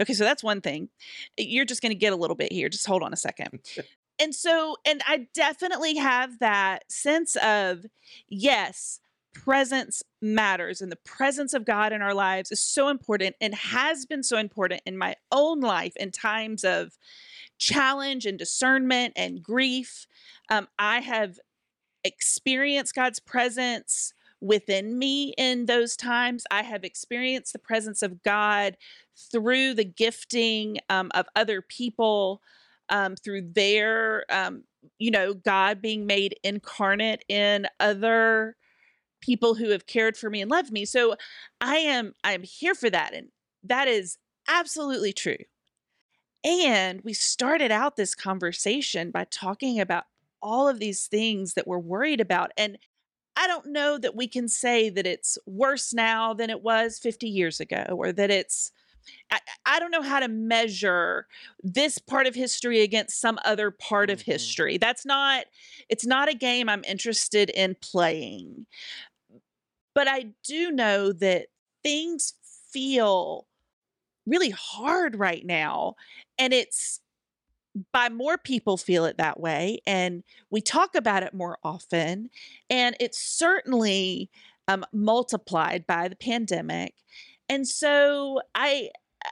Okay, 0.00 0.14
so 0.14 0.24
that's 0.24 0.42
one 0.42 0.60
thing. 0.60 0.88
You're 1.36 1.66
just 1.66 1.82
going 1.82 1.90
to 1.90 1.96
get 1.98 2.12
a 2.12 2.16
little 2.16 2.36
bit 2.36 2.52
here. 2.52 2.68
Just 2.68 2.86
hold 2.86 3.02
on 3.02 3.12
a 3.12 3.16
second. 3.16 3.60
and 4.18 4.34
so, 4.34 4.76
and 4.86 5.02
I 5.06 5.28
definitely 5.34 5.96
have 5.96 6.38
that 6.38 6.90
sense 6.90 7.36
of, 7.36 7.84
yes, 8.28 9.00
presence 9.34 10.02
matters 10.22 10.80
and 10.80 10.90
the 10.90 10.96
presence 10.96 11.52
of 11.52 11.66
God 11.66 11.92
in 11.92 12.00
our 12.00 12.14
lives 12.14 12.50
is 12.50 12.60
so 12.60 12.88
important 12.88 13.36
and 13.40 13.54
has 13.54 14.06
been 14.06 14.22
so 14.22 14.38
important 14.38 14.80
in 14.86 14.96
my 14.96 15.16
own 15.30 15.60
life 15.60 15.94
in 15.96 16.10
times 16.10 16.64
of 16.64 16.96
challenge 17.58 18.24
and 18.24 18.38
discernment 18.38 19.12
and 19.16 19.42
grief. 19.42 20.06
Um, 20.50 20.68
I 20.78 21.00
have 21.00 21.38
experienced 22.04 22.94
God's 22.94 23.20
presence 23.20 24.14
within 24.40 24.98
me 24.98 25.34
in 25.36 25.66
those 25.66 25.96
times. 25.96 26.44
I 26.50 26.62
have 26.62 26.84
experienced 26.84 27.52
the 27.52 27.58
presence 27.58 28.02
of 28.02 28.22
God 28.22 28.76
through 29.30 29.74
the 29.74 29.84
gifting 29.84 30.78
um, 30.88 31.10
of 31.14 31.26
other 31.34 31.62
people, 31.62 32.42
um, 32.88 33.16
through 33.16 33.52
their, 33.52 34.24
um, 34.30 34.64
you 34.98 35.10
know, 35.10 35.34
God 35.34 35.80
being 35.80 36.06
made 36.06 36.36
incarnate 36.44 37.24
in 37.28 37.66
other 37.80 38.56
people 39.24 39.54
who 39.54 39.70
have 39.70 39.86
cared 39.86 40.16
for 40.16 40.30
me 40.30 40.40
and 40.42 40.50
loved 40.50 40.72
me. 40.72 40.84
So 40.84 41.16
I 41.60 41.76
am 41.78 42.14
I 42.24 42.32
am 42.34 42.42
here 42.42 42.74
for 42.74 42.90
that, 42.90 43.14
and 43.14 43.30
that 43.64 43.88
is 43.88 44.18
absolutely 44.48 45.12
true. 45.12 45.38
And 46.42 47.00
we 47.02 47.12
started 47.12 47.70
out 47.70 47.96
this 47.96 48.14
conversation 48.14 49.10
by 49.10 49.24
talking 49.24 49.80
about 49.80 50.04
all 50.42 50.68
of 50.68 50.78
these 50.78 51.06
things 51.06 51.54
that 51.54 51.66
we're 51.66 51.78
worried 51.78 52.20
about. 52.20 52.50
And 52.58 52.78
I 53.36 53.46
don't 53.48 53.66
know 53.66 53.98
that 53.98 54.16
we 54.16 54.28
can 54.28 54.48
say 54.48 54.90
that 54.90 55.06
it's 55.06 55.38
worse 55.46 55.94
now 55.94 56.34
than 56.34 56.50
it 56.50 56.62
was 56.62 56.98
50 56.98 57.28
years 57.28 57.60
ago 57.60 57.84
or 57.90 58.12
that 58.12 58.30
it's 58.30 58.72
I, 59.30 59.40
I 59.66 59.80
don't 59.80 59.90
know 59.92 60.02
how 60.02 60.20
to 60.20 60.28
measure 60.28 61.26
this 61.62 61.98
part 61.98 62.26
of 62.26 62.34
history 62.34 62.82
against 62.82 63.20
some 63.20 63.38
other 63.44 63.70
part 63.70 64.10
of 64.10 64.20
Mhm. 64.20 64.24
history. 64.24 64.78
That's 64.78 65.06
not 65.06 65.46
it's 65.88 66.06
not 66.06 66.28
a 66.28 66.34
game 66.34 66.68
I'm 66.68 66.84
interested 66.84 67.50
in 67.50 67.76
playing. 67.82 68.66
But 69.94 70.08
I 70.08 70.32
do 70.42 70.70
know 70.70 71.12
that 71.12 71.46
things 71.82 72.34
feel 72.70 73.46
really 74.26 74.50
hard 74.50 75.16
right 75.18 75.44
now 75.44 75.94
and 76.38 76.52
it's 76.52 77.00
by 77.92 78.08
more 78.08 78.38
people 78.38 78.76
feel 78.76 79.04
it 79.04 79.18
that 79.18 79.38
way 79.38 79.80
and 79.86 80.22
we 80.50 80.60
talk 80.60 80.94
about 80.94 81.22
it 81.22 81.34
more 81.34 81.58
often 81.62 82.30
and 82.70 82.96
it's 83.00 83.18
certainly 83.18 84.30
um, 84.68 84.84
multiplied 84.92 85.86
by 85.86 86.08
the 86.08 86.16
pandemic. 86.16 86.94
And 87.48 87.66
so 87.68 88.40
i 88.54 88.90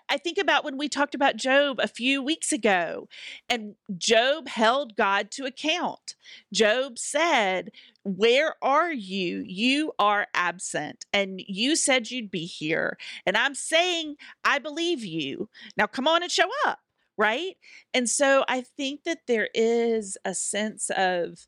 i 0.09 0.17
think 0.17 0.39
about 0.39 0.65
when 0.65 0.79
we 0.79 0.89
talked 0.89 1.15
about 1.15 1.37
job 1.37 1.79
a 1.79 1.89
few 1.89 2.23
weeks 2.23 2.51
ago 2.51 3.09
and 3.49 3.75
job 3.99 4.49
held 4.49 4.97
god 4.97 5.31
to 5.31 5.45
account. 5.45 6.15
Job 6.53 6.99
said 6.99 7.71
where 8.05 8.55
are 8.63 8.93
you 8.93 9.45
you 9.47 9.93
are 9.99 10.27
absent 10.35 11.07
and 11.13 11.41
you 11.47 11.77
said 11.77 12.11
you'd 12.11 12.31
be 12.31 12.47
here 12.47 12.99
and 13.27 13.37
i'm 13.37 13.55
saying 13.55 14.17
i 14.43 14.59
believe 14.59 15.05
you 15.05 15.49
now 15.77 15.87
come 15.87 16.09
on 16.09 16.23
and 16.23 16.33
show 16.33 16.49
up 16.67 16.81
right? 17.17 17.57
And 17.93 18.09
so 18.09 18.45
I 18.49 18.63
think 18.63 19.05
that 19.05 19.27
there 19.27 19.49
is 19.55 20.17
a 20.25 20.35
sense 20.35 20.91
of 20.97 21.47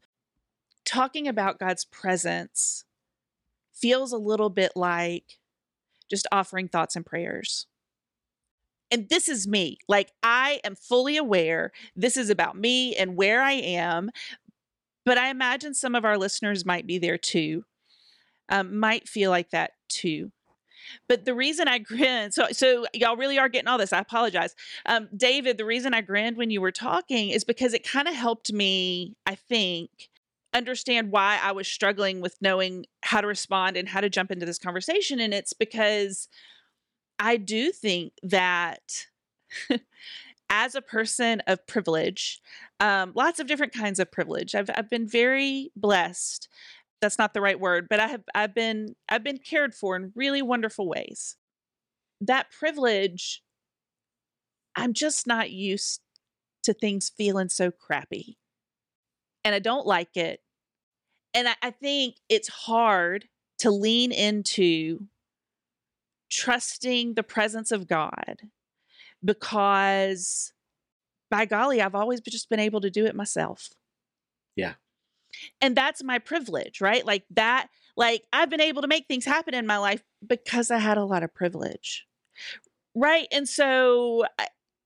talking 0.85 1.27
about 1.27 1.59
God's 1.59 1.85
presence 1.85 2.85
feels 3.73 4.13
a 4.13 4.19
little 4.19 4.51
bit 4.51 4.73
like 4.77 5.39
just 6.11 6.27
offering 6.31 6.69
thoughts 6.69 6.97
and 6.97 7.05
prayers. 7.05 7.67
And 8.91 9.09
this 9.09 9.29
is 9.29 9.49
me. 9.49 9.79
Like, 9.89 10.13
I 10.23 10.61
am 10.63 10.77
fully 10.77 11.17
aware 11.17 11.73
this 11.97 12.17
is 12.17 12.31
about 12.31 12.57
me 12.57 12.95
and 12.95 13.17
where 13.17 13.43
I 13.43 13.53
am. 13.53 14.11
But 15.05 15.19
I 15.19 15.29
imagine 15.29 15.75
some 15.75 15.95
of 15.95 16.05
our 16.05 16.17
listeners 16.19 16.65
might 16.65 16.87
be 16.87 16.99
there 16.99 17.19
too, 17.19 17.65
um, 18.49 18.79
might 18.79 19.09
feel 19.09 19.31
like 19.31 19.51
that 19.51 19.73
too. 19.89 20.33
But 21.09 21.25
the 21.25 21.35
reason 21.35 21.69
I 21.69 21.79
grinned, 21.79 22.35
so 22.35 22.49
so 22.53 22.87
y'all 22.93 23.17
really 23.17 23.39
are 23.39 23.49
getting 23.49 23.69
all 23.69 23.79
this. 23.79 23.93
I 23.93 24.01
apologize, 24.01 24.55
um, 24.87 25.09
David. 25.17 25.59
The 25.59 25.65
reason 25.65 25.95
I 25.95 26.01
grinned 26.01 26.37
when 26.37 26.51
you 26.51 26.61
were 26.61 26.73
talking 26.73 27.31
is 27.31 27.45
because 27.45 27.75
it 27.75 27.89
kind 27.89 28.09
of 28.09 28.15
helped 28.15 28.53
me, 28.53 29.17
I 29.27 29.35
think, 29.35 30.11
understand 30.53 31.11
why 31.11 31.39
I 31.43 31.53
was 31.53 31.67
struggling 31.69 32.21
with 32.21 32.37
knowing 32.41 32.87
how 33.03 33.21
to 33.21 33.27
respond 33.27 33.77
and 33.77 33.89
how 33.89 34.01
to 34.01 34.11
jump 34.11 34.31
into 34.31 34.47
this 34.47 34.59
conversation. 34.59 35.21
And 35.21 35.35
it's 35.35 35.53
because 35.53 36.29
I 37.19 37.37
do 37.37 37.73
think 37.73 38.13
that 38.23 39.07
as 40.51 40.75
a 40.75 40.83
person 40.83 41.41
of 41.47 41.67
privilege, 41.67 42.41
um, 42.81 43.13
lots 43.15 43.41
of 43.41 43.47
different 43.47 43.73
kinds 43.73 43.99
of 43.99 44.11
privilege, 44.13 44.55
I've 44.55 44.71
I've 44.75 44.91
been 44.91 45.09
very 45.09 45.71
blessed 45.77 46.49
that's 47.05 47.19
not 47.19 47.35
the 47.35 47.41
right 47.41 47.61
word 47.61 47.87
but 47.91 48.01
i 48.01 48.07
have 48.07 48.23
i've 48.35 48.55
been 48.55 48.95
i've 49.11 49.23
been 49.23 49.37
cared 49.39 49.75
for 49.75 49.95
in 49.95 50.11
really 50.15 50.41
wonderful 50.41 50.89
ways. 50.89 51.37
That 52.21 52.51
privilege 52.51 53.43
i'm 54.75 54.95
just 54.95 55.27
not 55.27 55.51
used 55.51 56.01
to 56.63 56.73
things 56.73 57.13
feeling 57.15 57.51
so 57.51 57.71
crappy. 57.71 58.39
And 59.45 59.55
i 59.55 59.59
don't 59.59 59.87
like 59.87 60.17
it. 60.17 60.41
And 61.35 61.49
I, 61.49 61.55
I 61.63 61.71
think 61.73 62.17
it's 62.31 62.49
hard 62.49 63.27
to 63.59 63.71
lean 63.71 64.11
into 64.11 65.01
trusting 66.31 67.15
the 67.15 67.23
presence 67.23 67.71
of 67.71 67.87
god 67.87 68.49
because 69.25 70.53
by 71.31 71.45
golly 71.45 71.81
i've 71.81 71.95
always 71.95 72.21
just 72.21 72.49
been 72.51 72.61
able 72.61 72.81
to 72.81 72.91
do 72.91 73.07
it 73.07 73.15
myself. 73.15 73.71
Yeah. 74.57 74.75
and 75.61 75.77
that's 75.77 76.05
my 76.05 76.19
privilege 76.19 76.81
right? 76.81 77.05
Like 77.05 77.25
that 77.31 77.69
like 77.97 78.25
i've 78.33 78.51
been 78.51 78.61
able 78.61 78.83
to 78.83 78.89
make 78.89 79.07
things 79.07 79.25
happen 79.25 79.55
in 79.55 79.67
my 79.67 79.79
life 79.79 80.03
because 80.27 80.71
i 80.71 80.79
had 80.79 80.99
a 80.99 81.05
lot 81.05 81.23
of 81.23 81.35
privilege. 81.35 82.07
Right? 82.95 83.27
And 83.33 83.49
so 83.49 84.25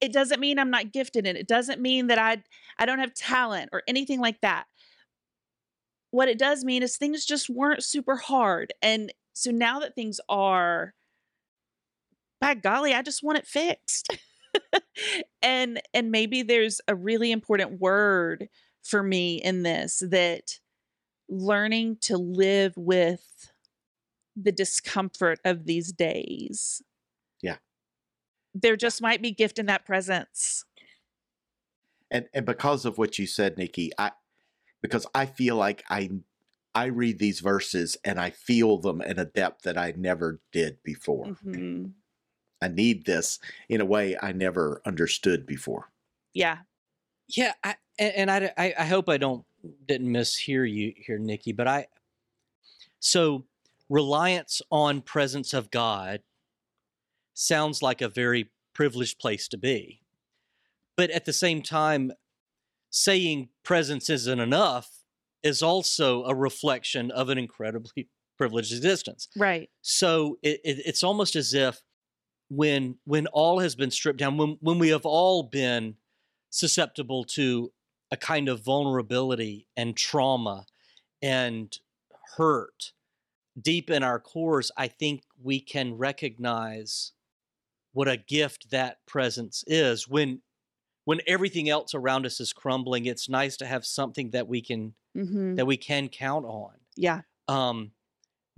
it 0.01 0.11
doesn't 0.13 0.39
mean 0.39 0.57
i'm 0.57 0.71
not 0.71 0.91
gifted 0.91 1.27
and 1.27 1.37
it. 1.37 1.47
Doesn't 1.47 1.81
mean 1.81 2.07
that 2.07 2.17
i 2.17 2.41
i 2.77 2.85
don't 2.85 2.99
have 2.99 3.13
talent 3.13 3.69
or 3.73 3.83
anything 3.87 4.19
like 4.19 4.41
that. 4.41 4.65
What 6.11 6.29
it 6.29 6.39
does 6.39 6.63
mean 6.63 6.81
is 6.81 6.97
things 6.97 7.23
just 7.23 7.49
weren't 7.51 7.83
super 7.83 8.15
hard. 8.15 8.73
And 8.81 9.13
so 9.33 9.51
now 9.51 9.79
that 9.79 9.93
things 9.93 10.19
are 10.27 10.93
by 12.41 12.53
golly 12.53 12.93
i 12.93 13.01
just 13.01 13.23
want 13.23 13.37
it 13.37 13.47
fixed 13.47 14.09
and 15.41 15.81
and 15.93 16.11
maybe 16.11 16.41
there's 16.41 16.81
a 16.87 16.95
really 16.95 17.31
important 17.31 17.79
word 17.79 18.49
for 18.83 19.03
me 19.03 19.35
in 19.41 19.63
this 19.63 20.01
that 20.09 20.59
learning 21.27 21.97
to 22.01 22.17
live 22.17 22.73
with 22.75 23.51
the 24.35 24.51
discomfort 24.51 25.39
of 25.45 25.65
these 25.65 25.91
days. 25.91 26.81
Yeah. 27.41 27.57
There 28.53 28.75
just 28.75 29.01
might 29.01 29.21
be 29.21 29.31
gift 29.31 29.59
in 29.59 29.67
that 29.67 29.85
presence. 29.85 30.65
And 32.11 32.27
and 32.33 32.45
because 32.45 32.85
of 32.85 32.97
what 32.97 33.19
you 33.19 33.27
said, 33.27 33.57
Nikki, 33.57 33.91
I 33.97 34.11
because 34.81 35.05
I 35.13 35.25
feel 35.25 35.55
like 35.55 35.83
I 35.89 36.09
I 36.73 36.85
read 36.85 37.19
these 37.19 37.39
verses 37.39 37.97
and 38.03 38.19
I 38.19 38.29
feel 38.29 38.77
them 38.79 39.01
in 39.01 39.19
a 39.19 39.25
depth 39.25 39.63
that 39.63 39.77
I 39.77 39.93
never 39.95 40.41
did 40.51 40.81
before. 40.83 41.35
Mhm. 41.43 41.93
I 42.61 42.67
need 42.67 43.05
this 43.05 43.39
in 43.69 43.81
a 43.81 43.85
way 43.85 44.17
I 44.21 44.31
never 44.31 44.81
understood 44.85 45.45
before. 45.45 45.89
Yeah. 46.33 46.59
Yeah, 47.35 47.53
I, 47.63 47.75
and, 47.97 48.29
and 48.29 48.31
I, 48.31 48.51
I, 48.57 48.73
I 48.79 48.85
hope 48.85 49.07
I 49.07 49.17
don't 49.17 49.45
didn't 49.87 50.07
mishear 50.07 50.69
you 50.71 50.93
here, 50.95 51.19
Nikki. 51.19 51.51
But 51.51 51.67
I, 51.67 51.87
so 52.99 53.45
reliance 53.89 54.61
on 54.71 55.01
presence 55.01 55.53
of 55.53 55.71
God 55.71 56.21
sounds 57.33 57.81
like 57.81 58.01
a 58.01 58.09
very 58.09 58.49
privileged 58.73 59.19
place 59.19 59.47
to 59.49 59.57
be, 59.57 60.01
but 60.97 61.09
at 61.11 61.25
the 61.25 61.33
same 61.33 61.61
time, 61.61 62.11
saying 62.89 63.49
presence 63.63 64.09
isn't 64.09 64.39
enough 64.39 64.89
is 65.43 65.61
also 65.61 66.23
a 66.23 66.35
reflection 66.35 67.11
of 67.11 67.29
an 67.29 67.37
incredibly 67.37 68.09
privileged 68.37 68.73
existence. 68.73 69.27
Right. 69.37 69.69
So 69.81 70.37
it, 70.41 70.59
it, 70.63 70.79
it's 70.85 71.03
almost 71.03 71.35
as 71.35 71.53
if 71.53 71.81
when 72.49 72.97
when 73.05 73.27
all 73.27 73.59
has 73.59 73.75
been 73.75 73.91
stripped 73.91 74.19
down, 74.19 74.37
when 74.37 74.57
when 74.61 74.79
we 74.79 74.89
have 74.89 75.05
all 75.05 75.43
been 75.43 75.95
susceptible 76.49 77.23
to 77.23 77.71
a 78.11 78.17
kind 78.17 78.49
of 78.49 78.63
vulnerability 78.63 79.67
and 79.77 79.95
trauma 79.95 80.65
and 81.21 81.77
hurt 82.37 82.93
deep 83.59 83.89
in 83.89 84.03
our 84.03 84.19
cores, 84.19 84.71
I 84.77 84.87
think 84.87 85.23
we 85.41 85.59
can 85.59 85.93
recognize 85.95 87.11
what 87.93 88.07
a 88.07 88.17
gift 88.17 88.71
that 88.71 89.05
presence 89.05 89.63
is. 89.67 90.07
When 90.07 90.41
when 91.05 91.21
everything 91.27 91.69
else 91.69 91.93
around 91.93 92.25
us 92.25 92.39
is 92.39 92.53
crumbling, 92.53 93.05
it's 93.05 93.29
nice 93.29 93.57
to 93.57 93.65
have 93.65 93.85
something 93.85 94.31
that 94.31 94.47
we 94.47 94.61
can 94.61 94.93
Mm-hmm. 95.17 95.55
that 95.55 95.65
we 95.65 95.75
can 95.75 96.07
count 96.07 96.45
on. 96.45 96.73
Yeah. 96.95 97.21
Um, 97.47 97.91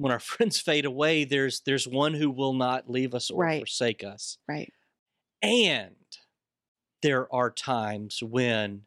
when 0.02 0.12
our 0.12 0.20
friends 0.32 0.60
fade 0.60 0.86
away, 0.86 1.24
there's 1.24 1.62
there's 1.62 1.88
one 1.88 2.14
who 2.14 2.30
will 2.30 2.54
not 2.54 2.90
leave 2.90 3.14
us 3.16 3.30
or 3.32 3.42
Right. 3.44 3.60
forsake 3.62 4.04
us. 4.04 4.38
Right. 4.48 4.72
And 5.42 5.96
there 7.02 7.34
are 7.34 7.50
times 7.50 8.22
when 8.22 8.84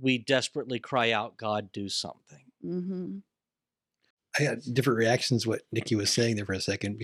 we 0.00 0.18
desperately 0.18 0.78
cry 0.78 1.10
out, 1.10 1.36
God, 1.36 1.72
do 1.72 1.88
something. 1.88 2.44
Mm-hmm. 2.64 3.18
I 4.38 4.42
had 4.42 4.60
different 4.74 4.98
reactions 4.98 5.44
to 5.44 5.48
what 5.48 5.62
Nikki 5.72 5.94
was 5.94 6.10
saying 6.12 6.36
there 6.36 6.44
for 6.44 6.52
a 6.52 6.60
second, 6.60 7.02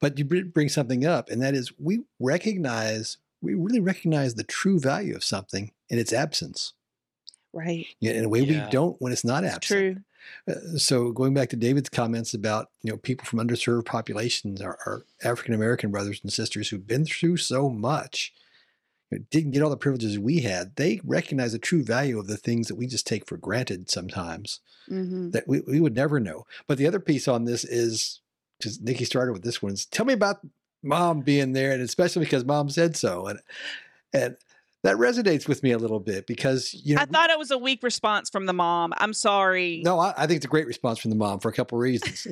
but 0.00 0.18
you 0.18 0.24
bring 0.26 0.68
something 0.68 1.06
up, 1.06 1.30
and 1.30 1.40
that 1.40 1.54
is 1.54 1.72
we 1.78 2.02
recognize, 2.20 3.16
we 3.40 3.54
really 3.54 3.80
recognize 3.80 4.34
the 4.34 4.44
true 4.44 4.78
value 4.78 5.16
of 5.16 5.24
something 5.24 5.72
in 5.88 5.98
its 5.98 6.12
absence, 6.12 6.74
Right. 7.54 7.86
yeah, 8.00 8.12
in 8.12 8.24
a 8.24 8.28
way 8.28 8.40
Yeah. 8.40 8.66
we 8.66 8.70
don't 8.70 9.00
when 9.00 9.12
it's 9.12 9.24
not 9.24 9.44
It's 9.44 9.54
absent. 9.54 9.80
true. 9.80 10.04
Uh, 10.48 10.76
so 10.76 11.12
going 11.12 11.34
back 11.34 11.48
to 11.50 11.56
David's 11.56 11.88
comments 11.88 12.34
about 12.34 12.70
you 12.82 12.90
know 12.90 12.96
people 12.98 13.26
from 13.26 13.38
underserved 13.38 13.86
populations, 13.86 14.60
our, 14.60 15.04
African 15.22 15.54
American 15.54 15.90
brothers 15.90 16.20
and 16.22 16.32
sisters 16.32 16.68
who've 16.68 16.86
been 16.86 17.04
through 17.04 17.38
so 17.38 17.70
much, 17.70 18.32
you 19.10 19.18
know, 19.18 19.24
didn't 19.30 19.52
get 19.52 19.62
all 19.62 19.70
the 19.70 19.76
privileges 19.76 20.18
we 20.18 20.40
had. 20.40 20.76
They 20.76 21.00
recognize 21.04 21.52
the 21.52 21.58
true 21.58 21.82
value 21.82 22.18
of 22.18 22.26
the 22.26 22.36
things 22.36 22.68
that 22.68 22.76
we 22.76 22.86
just 22.86 23.06
take 23.06 23.26
for 23.26 23.36
granted 23.36 23.90
sometimes 23.90 24.60
Mm-hmm. 24.90 25.30
that 25.30 25.48
we, 25.48 25.60
we 25.60 25.80
would 25.80 25.94
never 25.94 26.20
know. 26.20 26.46
But 26.66 26.76
the 26.76 26.86
other 26.86 27.00
piece 27.00 27.26
on 27.26 27.46
this 27.46 27.64
is 27.64 28.20
because 28.58 28.82
Nikki 28.82 29.06
started 29.06 29.32
with 29.32 29.42
this 29.42 29.62
one. 29.62 29.72
Is 29.72 29.86
tell 29.86 30.04
me 30.04 30.12
about 30.12 30.40
mom 30.82 31.20
being 31.20 31.52
there, 31.54 31.72
and 31.72 31.80
especially 31.80 32.26
because 32.26 32.44
mom 32.44 32.68
said 32.68 32.94
so, 32.94 33.26
and 33.26 33.40
and 34.12 34.36
that 34.84 34.96
resonates 34.96 35.48
with 35.48 35.62
me 35.62 35.72
a 35.72 35.78
little 35.78 35.98
bit 35.98 36.26
because 36.26 36.74
you 36.84 36.94
know. 36.94 37.00
I 37.02 37.06
thought 37.06 37.30
it 37.30 37.38
was 37.38 37.50
a 37.50 37.58
weak 37.58 37.82
response 37.82 38.30
from 38.30 38.46
the 38.46 38.52
mom. 38.52 38.92
I'm 38.98 39.14
sorry. 39.14 39.80
no, 39.82 39.98
I, 39.98 40.14
I 40.16 40.26
think 40.26 40.36
it's 40.36 40.44
a 40.44 40.48
great 40.48 40.66
response 40.66 40.98
from 40.98 41.10
the 41.10 41.16
mom 41.16 41.40
for 41.40 41.48
a 41.48 41.52
couple 41.52 41.78
of 41.78 41.82
reasons. 41.82 42.26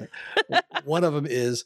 Uh, 0.53 0.61
one 0.85 1.03
of 1.03 1.15
them 1.15 1.27
is 1.27 1.65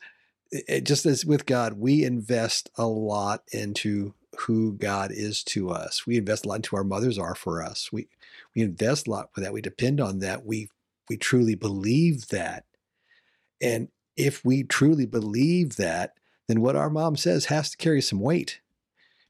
it- 0.53 0.85
just 0.85 1.05
as 1.05 1.27
with 1.27 1.45
God, 1.45 1.75
we 1.75 2.05
invest 2.05 2.71
a 2.77 2.87
lot 2.87 3.43
into 3.53 4.15
who 4.39 4.75
God 4.75 5.11
is 5.13 5.43
to 5.45 5.71
us. 5.71 6.07
We 6.07 6.19
invest 6.19 6.45
a 6.45 6.49
lot 6.49 6.57
into 6.57 6.77
our 6.77 6.85
mothers 6.85 7.19
are 7.19 7.35
for 7.35 7.63
us. 7.63 7.91
We 7.93 8.09
we 8.55 8.63
invest 8.63 9.09
a 9.09 9.11
lot 9.11 9.31
with 9.35 9.45
that. 9.45 9.53
We 9.53 9.61
depend 9.61 10.01
on 10.01 10.21
that. 10.21 10.47
We 10.47 10.69
we 11.11 11.17
truly 11.17 11.57
believe 11.57 12.29
that. 12.29 12.65
And 13.61 13.89
if 14.17 14.45
we 14.45 14.63
truly 14.63 15.07
believe 15.07 15.77
that, 15.77 16.15
then 16.47 16.61
what 16.61 16.77
our 16.77 16.91
mom 16.91 17.17
says 17.17 17.47
has 17.47 17.71
to 17.71 17.77
carry 17.77 18.01
some 18.01 18.21
weight. 18.21 18.61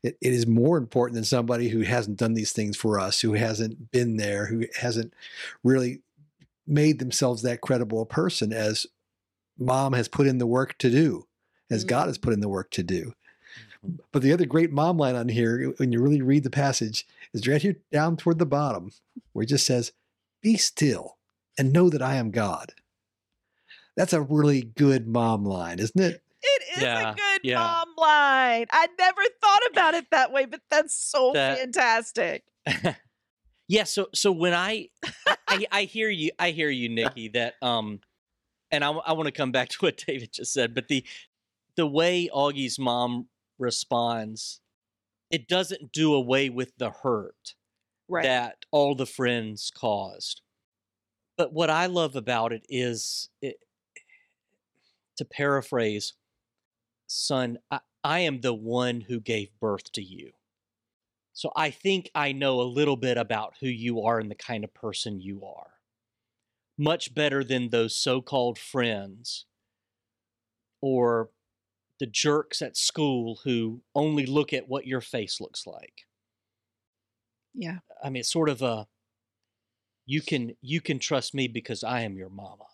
It, 0.06 0.18
it 0.20 0.32
is 0.32 0.46
more 0.46 0.78
important 0.78 1.16
than 1.16 1.24
somebody 1.24 1.68
who 1.68 1.80
hasn't 1.80 2.18
done 2.18 2.34
these 2.34 2.52
things 2.52 2.76
for 2.76 3.00
us, 3.00 3.20
who 3.20 3.32
hasn't 3.32 3.90
been 3.90 4.16
there, 4.16 4.46
who 4.46 4.64
hasn't 4.78 5.12
really 5.64 6.00
made 6.66 6.98
themselves 7.00 7.42
that 7.42 7.60
credible 7.60 8.02
a 8.02 8.06
person 8.06 8.52
as 8.52 8.86
mom 9.58 9.94
has 9.94 10.06
put 10.06 10.26
in 10.26 10.38
the 10.38 10.46
work 10.46 10.78
to 10.78 10.90
do, 10.90 11.26
as 11.70 11.82
mm-hmm. 11.82 11.88
God 11.88 12.06
has 12.06 12.18
put 12.18 12.32
in 12.32 12.40
the 12.40 12.48
work 12.48 12.70
to 12.70 12.84
do. 12.84 13.14
Mm-hmm. 13.84 13.96
But 14.12 14.22
the 14.22 14.32
other 14.32 14.46
great 14.46 14.70
mom 14.70 14.96
line 14.96 15.16
on 15.16 15.28
here, 15.28 15.72
when 15.78 15.90
you 15.90 16.00
really 16.00 16.22
read 16.22 16.44
the 16.44 16.50
passage, 16.50 17.04
is 17.32 17.46
right 17.48 17.60
here 17.60 17.76
down 17.90 18.16
toward 18.16 18.38
the 18.38 18.46
bottom, 18.46 18.92
where 19.32 19.42
it 19.42 19.48
just 19.48 19.66
says, 19.66 19.92
Be 20.40 20.56
still 20.56 21.16
and 21.58 21.72
know 21.72 21.90
that 21.90 22.02
I 22.02 22.14
am 22.14 22.30
God. 22.30 22.74
That's 23.96 24.12
a 24.12 24.20
really 24.20 24.62
good 24.62 25.08
mom 25.08 25.44
line, 25.44 25.78
isn't 25.80 26.00
it? 26.00 26.22
It 26.42 26.62
is 26.76 26.82
Yeah, 26.82 27.10
a 27.10 27.14
good 27.14 27.20
yeah. 27.42 27.58
mom 27.58 27.88
line. 27.96 28.66
I 28.70 28.88
never 28.98 29.22
thought 29.42 29.62
about 29.70 29.94
it 29.94 30.06
that 30.10 30.32
way, 30.32 30.44
but 30.46 30.60
that's 30.70 30.94
so 30.94 31.32
That- 31.34 31.58
fantastic. 31.58 32.44
yeah 33.68 33.84
so 33.84 34.06
so 34.14 34.30
when 34.32 34.54
I, 34.54 34.88
I 35.48 35.66
i 35.72 35.82
hear 35.82 36.08
you 36.08 36.30
i 36.38 36.50
hear 36.50 36.68
you 36.70 36.88
nikki 36.88 37.28
that 37.30 37.54
um 37.62 38.00
and 38.70 38.84
i, 38.84 38.90
I 38.90 39.12
want 39.12 39.26
to 39.26 39.32
come 39.32 39.50
back 39.52 39.68
to 39.70 39.76
what 39.80 39.96
david 40.06 40.32
just 40.32 40.52
said 40.52 40.74
but 40.74 40.88
the 40.88 41.04
the 41.76 41.86
way 41.86 42.28
augie's 42.32 42.78
mom 42.78 43.28
responds 43.58 44.60
it 45.30 45.48
doesn't 45.48 45.92
do 45.92 46.14
away 46.14 46.48
with 46.48 46.72
the 46.78 46.90
hurt 46.90 47.54
Right. 48.08 48.22
that 48.22 48.56
all 48.70 48.94
the 48.94 49.06
friends 49.06 49.72
caused 49.76 50.42
but 51.36 51.52
what 51.52 51.70
i 51.70 51.86
love 51.86 52.14
about 52.14 52.52
it 52.52 52.64
is 52.68 53.28
it, 53.42 53.56
to 55.16 55.24
paraphrase 55.24 56.14
son 57.06 57.58
I, 57.70 57.80
I 58.04 58.18
am 58.20 58.40
the 58.40 58.54
one 58.54 59.02
who 59.02 59.20
gave 59.20 59.58
birth 59.60 59.92
to 59.92 60.02
you 60.02 60.32
so 61.36 61.52
I 61.54 61.68
think 61.68 62.10
I 62.14 62.32
know 62.32 62.62
a 62.62 62.62
little 62.62 62.96
bit 62.96 63.18
about 63.18 63.56
who 63.60 63.68
you 63.68 64.00
are 64.02 64.18
and 64.18 64.30
the 64.30 64.34
kind 64.34 64.64
of 64.64 64.72
person 64.72 65.20
you 65.20 65.44
are. 65.44 65.74
Much 66.78 67.14
better 67.14 67.44
than 67.44 67.68
those 67.68 67.94
so 67.94 68.22
called 68.22 68.58
friends 68.58 69.44
or 70.80 71.28
the 72.00 72.06
jerks 72.06 72.62
at 72.62 72.74
school 72.74 73.40
who 73.44 73.82
only 73.94 74.24
look 74.24 74.54
at 74.54 74.66
what 74.66 74.86
your 74.86 75.02
face 75.02 75.38
looks 75.38 75.66
like. 75.66 76.06
yeah. 77.54 77.78
I 78.02 78.08
mean, 78.08 78.20
it's 78.20 78.32
sort 78.32 78.48
of 78.48 78.62
a 78.62 78.86
you 80.06 80.22
can 80.22 80.56
you 80.62 80.80
can 80.80 80.98
trust 80.98 81.34
me 81.34 81.48
because 81.48 81.84
I 81.84 82.00
am 82.00 82.16
your 82.16 82.30
mama. 82.30 82.64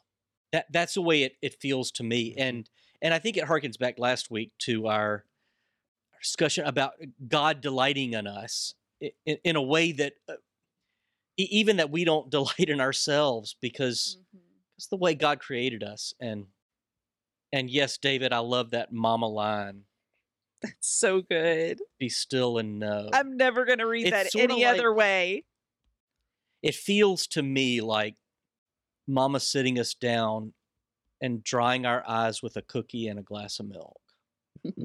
That 0.52 0.66
that's 0.72 0.94
the 0.94 1.02
way 1.02 1.24
it, 1.24 1.36
it 1.42 1.60
feels 1.60 1.90
to 1.92 2.04
me. 2.04 2.30
Mm-hmm. 2.30 2.40
And 2.40 2.70
and 3.02 3.12
I 3.12 3.18
think 3.18 3.36
it 3.36 3.44
harkens 3.44 3.78
back 3.78 3.98
last 3.98 4.30
week 4.30 4.52
to 4.60 4.86
our 4.86 5.24
discussion 6.22 6.64
about 6.64 6.92
God 7.28 7.60
delighting 7.60 8.14
in 8.14 8.26
us 8.26 8.74
in, 9.26 9.36
in 9.44 9.56
a 9.56 9.62
way 9.62 9.92
that 9.92 10.14
uh, 10.28 10.34
even 11.36 11.76
that 11.78 11.90
we 11.90 12.04
don't 12.04 12.30
delight 12.30 12.68
in 12.68 12.80
ourselves 12.80 13.56
because 13.60 14.18
it's 14.78 14.86
the 14.86 14.96
way 14.96 15.14
God 15.14 15.40
created 15.40 15.82
us. 15.82 16.14
And 16.20 16.46
and 17.52 17.68
yes, 17.68 17.98
David, 17.98 18.32
I 18.32 18.38
love 18.38 18.70
that 18.70 18.92
mama 18.92 19.26
line. 19.26 19.82
That's 20.62 20.74
so 20.88 21.20
good. 21.20 21.80
Be 21.98 22.08
still 22.08 22.56
and 22.58 22.78
know. 22.78 23.10
I'm 23.12 23.36
never 23.36 23.64
going 23.66 23.80
to 23.80 23.86
read 23.86 24.06
It's 24.06 24.32
that 24.32 24.40
any 24.40 24.64
like- 24.64 24.74
other 24.78 24.94
way. 24.94 25.44
it 26.62 26.74
feels 26.76 27.26
to 27.26 27.42
me 27.42 27.80
like 27.80 28.14
mama 29.08 29.40
sitting 29.40 29.78
us 29.80 29.92
down 29.94 30.54
and 31.22 31.42
drying 31.42 31.86
our 31.86 32.04
eyes 32.06 32.42
with 32.42 32.56
a 32.56 32.62
cookie 32.62 33.08
and 33.08 33.18
a 33.18 33.22
glass 33.22 33.58
of 33.58 33.66
milk 33.66 34.00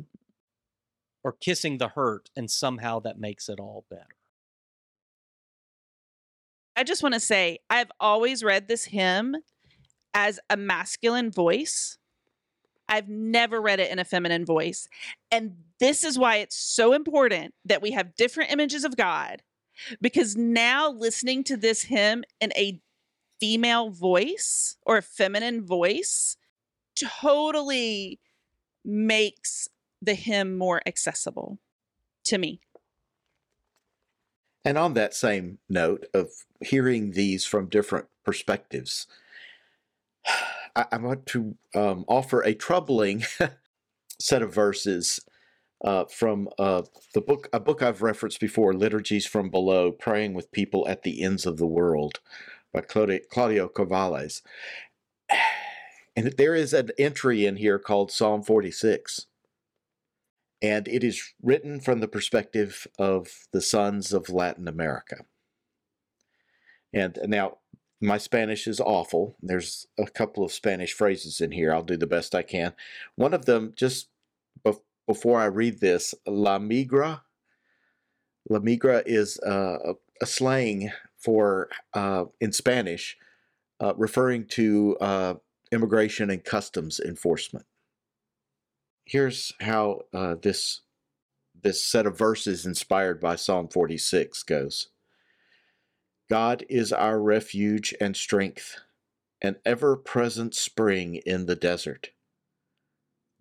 or 1.24 1.34
kissing 1.34 1.78
the 1.78 1.90
hurt 1.90 2.30
and 2.38 2.50
somehow 2.50 3.00
that 3.00 3.20
makes 3.20 3.50
it 3.50 3.60
all 3.60 3.84
better 3.90 4.16
I 6.78 6.84
just 6.84 7.02
want 7.02 7.16
to 7.16 7.20
say 7.20 7.58
I've 7.72 7.92
always 8.00 8.44
read 8.44 8.68
this 8.68 8.86
hymn 8.86 9.36
as 10.14 10.40
a 10.48 10.56
masculine 10.56 11.32
voice. 11.32 11.98
I've 12.88 13.10
never 13.10 13.60
read 13.60 13.80
it 13.80 13.92
in 13.92 13.98
a 13.98 14.06
feminine 14.06 14.46
voice. 14.46 14.88
And 15.32 15.56
this 15.80 16.04
is 16.04 16.20
why 16.20 16.38
it's 16.38 16.56
so 16.56 16.94
important 16.94 17.56
that 17.66 17.82
we 17.82 17.92
have 17.92 18.16
different 18.16 18.52
images 18.52 18.84
of 18.84 18.96
God 18.96 19.42
because 20.02 20.36
now 20.36 20.92
listening 20.92 21.44
to 21.46 21.58
this 21.58 21.82
hymn 21.82 22.24
in 22.40 22.54
a 22.56 22.80
female 23.40 23.90
voice 23.90 24.78
or 24.86 24.98
a 24.98 25.02
feminine 25.02 25.66
voice 25.66 26.38
totally 27.22 28.20
makes 28.84 29.68
the 30.02 30.14
hymn 30.14 30.58
more 30.58 30.82
accessible 30.86 31.60
to 32.24 32.38
me. 32.38 32.60
And 34.64 34.78
on 34.78 34.94
that 34.96 35.14
same 35.14 35.60
note 35.70 36.08
of 36.14 36.30
hearing 36.62 37.12
these 37.12 37.46
from 37.46 37.70
different 37.70 38.08
perspectives, 38.26 39.08
I, 40.76 40.86
I 40.92 40.98
want 40.98 41.26
to 41.28 41.56
um, 41.74 42.06
offer 42.08 42.42
a 42.42 42.54
troubling 42.54 43.24
set 44.20 44.42
of 44.42 44.54
verses 44.54 45.22
uh, 45.84 46.06
from 46.06 46.50
uh, 46.58 46.82
the 47.14 47.22
book, 47.22 47.48
a 47.54 47.60
book 47.60 47.82
I've 47.82 48.02
referenced 48.02 48.40
before, 48.40 48.74
Liturgies 48.74 49.28
from 49.28 49.50
Below, 49.50 49.92
Praying 49.92 50.34
with 50.34 50.52
People 50.52 50.88
at 50.88 51.04
the 51.04 51.22
Ends 51.22 51.46
of 51.46 51.58
the 51.58 51.68
World 51.68 52.20
by 52.78 52.82
Claudio, 53.30 53.68
Carvalhaes. 53.70 54.42
And 56.16 56.34
there 56.38 56.56
is 56.56 56.74
an 56.74 56.90
entry 56.98 57.46
in 57.46 57.58
here 57.58 57.80
called 57.80 58.12
Psalm 58.12 58.44
46. 58.44 59.28
And 60.62 60.88
it 60.88 61.04
is 61.04 61.34
written 61.42 61.80
from 61.80 62.00
the 62.00 62.08
perspective 62.08 62.88
of 62.98 63.30
the 63.52 63.62
sons 63.62 64.14
of 64.14 64.30
Latin 64.30 64.68
America. 64.68 65.26
And 66.94 67.20
now, 67.26 67.58
my 68.02 68.18
Spanish 68.18 68.68
is 68.68 68.80
awful. 68.80 69.36
There's 69.42 69.88
a 70.00 70.08
couple 70.08 70.44
of 70.44 70.52
Spanish 70.52 70.94
phrases 70.94 71.42
in 71.42 71.52
here. 71.52 71.74
I'll 71.74 71.84
do 71.84 71.98
the 71.98 72.08
best 72.08 72.34
I 72.34 72.42
can. 72.42 72.74
One 73.16 73.34
of 73.34 73.46
them, 73.46 73.74
just 73.76 74.10
bef- 74.66 74.82
before 75.08 75.40
I 75.40 75.46
read 75.46 75.80
this, 75.80 76.14
la 76.26 76.60
migra. 76.60 77.22
La 78.50 78.60
migra 78.60 79.04
is 79.06 79.40
uh, 79.40 79.94
a 80.22 80.26
slang 80.26 80.92
for, 81.18 81.70
uh, 81.94 82.26
in 82.40 82.52
Spanish, 82.52 83.18
uh, 83.80 83.94
referring 83.96 84.46
to 84.48 84.98
uh, 85.00 85.34
immigration 85.72 86.30
and 86.30 86.44
customs 86.44 87.00
enforcement. 87.00 87.66
Here's 89.06 89.54
how 89.62 90.02
uh, 90.14 90.36
this 90.42 90.82
this 91.64 91.84
set 91.84 92.06
of 92.06 92.18
verses 92.18 92.66
inspired 92.68 93.20
by 93.20 93.36
Psalm 93.36 93.68
46 93.68 94.44
goes. 94.44 94.90
God 96.30 96.64
is 96.70 96.94
our 96.94 97.20
refuge 97.20 97.96
and 98.00 98.16
strength, 98.16 98.78
an 99.42 99.56
ever-present 99.66 100.54
spring 100.54 101.16
in 101.26 101.48
the 101.48 101.56
desert. 101.56 102.10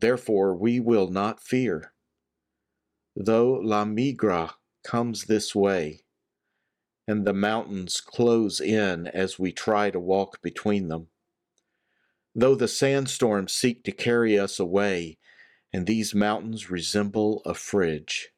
Therefore 0.00 0.54
we 0.54 0.80
will 0.80 1.08
not 1.10 1.42
fear. 1.42 1.92
Though 3.14 3.52
La 3.52 3.84
Migra 3.84 4.54
comes 4.84 5.24
this 5.24 5.54
way, 5.54 6.00
and 7.08 7.24
the 7.24 7.32
mountains 7.32 8.00
close 8.00 8.60
in 8.60 9.06
as 9.06 9.38
we 9.38 9.52
try 9.52 9.90
to 9.90 10.00
walk 10.00 10.42
between 10.42 10.88
them, 10.88 11.08
though 12.34 12.54
the 12.54 12.68
sandstorms 12.68 13.52
seek 13.52 13.84
to 13.84 13.92
carry 13.92 14.38
us 14.38 14.58
away, 14.58 15.18
and 15.72 15.86
these 15.86 16.14
mountains 16.14 16.70
resemble 16.70 17.42
a 17.44 17.54
fridge. 17.54 18.30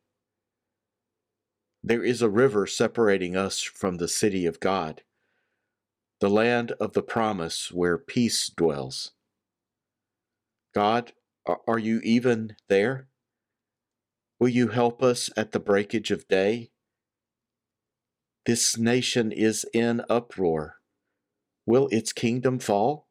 There 1.82 2.02
is 2.02 2.20
a 2.20 2.28
river 2.28 2.66
separating 2.66 3.36
us 3.36 3.62
from 3.62 3.96
the 3.96 4.08
city 4.08 4.44
of 4.46 4.60
God, 4.60 5.02
the 6.20 6.28
land 6.28 6.72
of 6.72 6.92
the 6.92 7.02
promise 7.02 7.70
where 7.72 7.96
peace 7.96 8.50
dwells. 8.54 9.12
God, 10.74 11.12
are 11.66 11.78
you 11.78 12.00
even 12.02 12.56
there? 12.68 13.08
Will 14.38 14.48
you 14.48 14.68
help 14.68 15.02
us 15.02 15.30
at 15.36 15.52
the 15.52 15.60
breakage 15.60 16.10
of 16.10 16.28
day? 16.28 16.70
This 18.48 18.78
nation 18.78 19.30
is 19.30 19.66
in 19.74 20.00
uproar. 20.08 20.76
Will 21.66 21.86
its 21.88 22.14
kingdom 22.14 22.58
fall? 22.58 23.06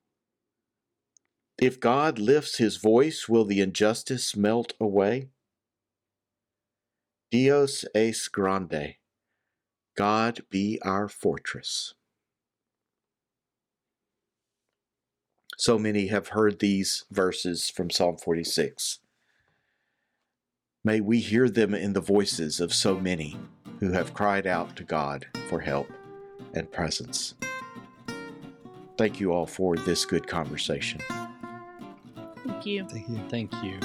If 1.62 1.80
God 1.80 2.18
lifts 2.18 2.58
his 2.58 2.78
voice, 2.78 3.30
will 3.30 3.46
the 3.46 3.62
injustice 3.62 4.36
melt 4.36 4.74
away? 4.82 5.30
Dios 7.30 7.86
es 7.94 8.28
grande. 8.30 8.96
God 9.96 10.40
be 10.50 10.80
our 10.84 11.08
fortress. 11.08 11.94
So 15.56 15.78
many 15.78 16.08
have 16.08 16.30
heard 16.30 16.58
these 16.58 17.06
verses 17.12 17.70
from 17.70 17.92
Psalm 17.92 18.18
46. 18.18 19.02
May 20.88 21.02
we 21.02 21.20
hear 21.20 21.50
them 21.50 21.74
in 21.74 21.92
the 21.92 22.00
voices 22.00 22.62
of 22.62 22.74
so 22.74 22.98
many 22.98 23.36
who 23.82 23.92
have 23.92 24.14
cried 24.14 24.48
out 24.48 24.78
to 24.78 24.86
God 24.86 25.28
for 25.50 25.60
help 25.60 25.92
and 26.54 26.72
presence. 26.72 27.36
Thank 28.98 29.20
you 29.20 29.34
all 29.34 29.46
for 29.46 29.76
this 29.76 30.06
good 30.06 30.28
conversation. 30.28 31.02
Thank 32.46 32.66
you. 32.66 32.88
Thank 32.88 33.10
you. 33.10 33.20
Thank 33.28 33.52
you. 33.62 33.78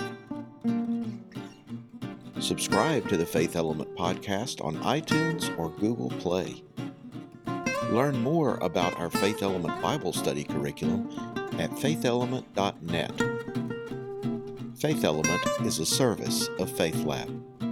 Subscribe 2.41 3.09
to 3.09 3.17
the 3.17 3.27
Faith 3.27 3.57
Element 3.57 3.93
podcast 3.97 4.65
on 4.65 4.77
iTunes 4.77 5.59
or 5.59 5.71
Google 5.71 6.11
Play. 6.21 6.63
Learn 7.91 8.17
more 8.23 8.59
about 8.59 8.97
our 9.01 9.11
Faith 9.11 9.43
Element 9.43 9.83
Bible 9.83 10.13
study 10.13 10.45
curriculum 10.45 11.11
at 11.59 11.73
faithelement.net. 11.73 13.72
Faith 14.83 15.05
Element 15.05 15.41
is 15.65 15.79
a 15.79 15.87
service 15.87 16.49
of 16.59 16.69
Faith 16.69 17.05
Lab. 17.05 17.72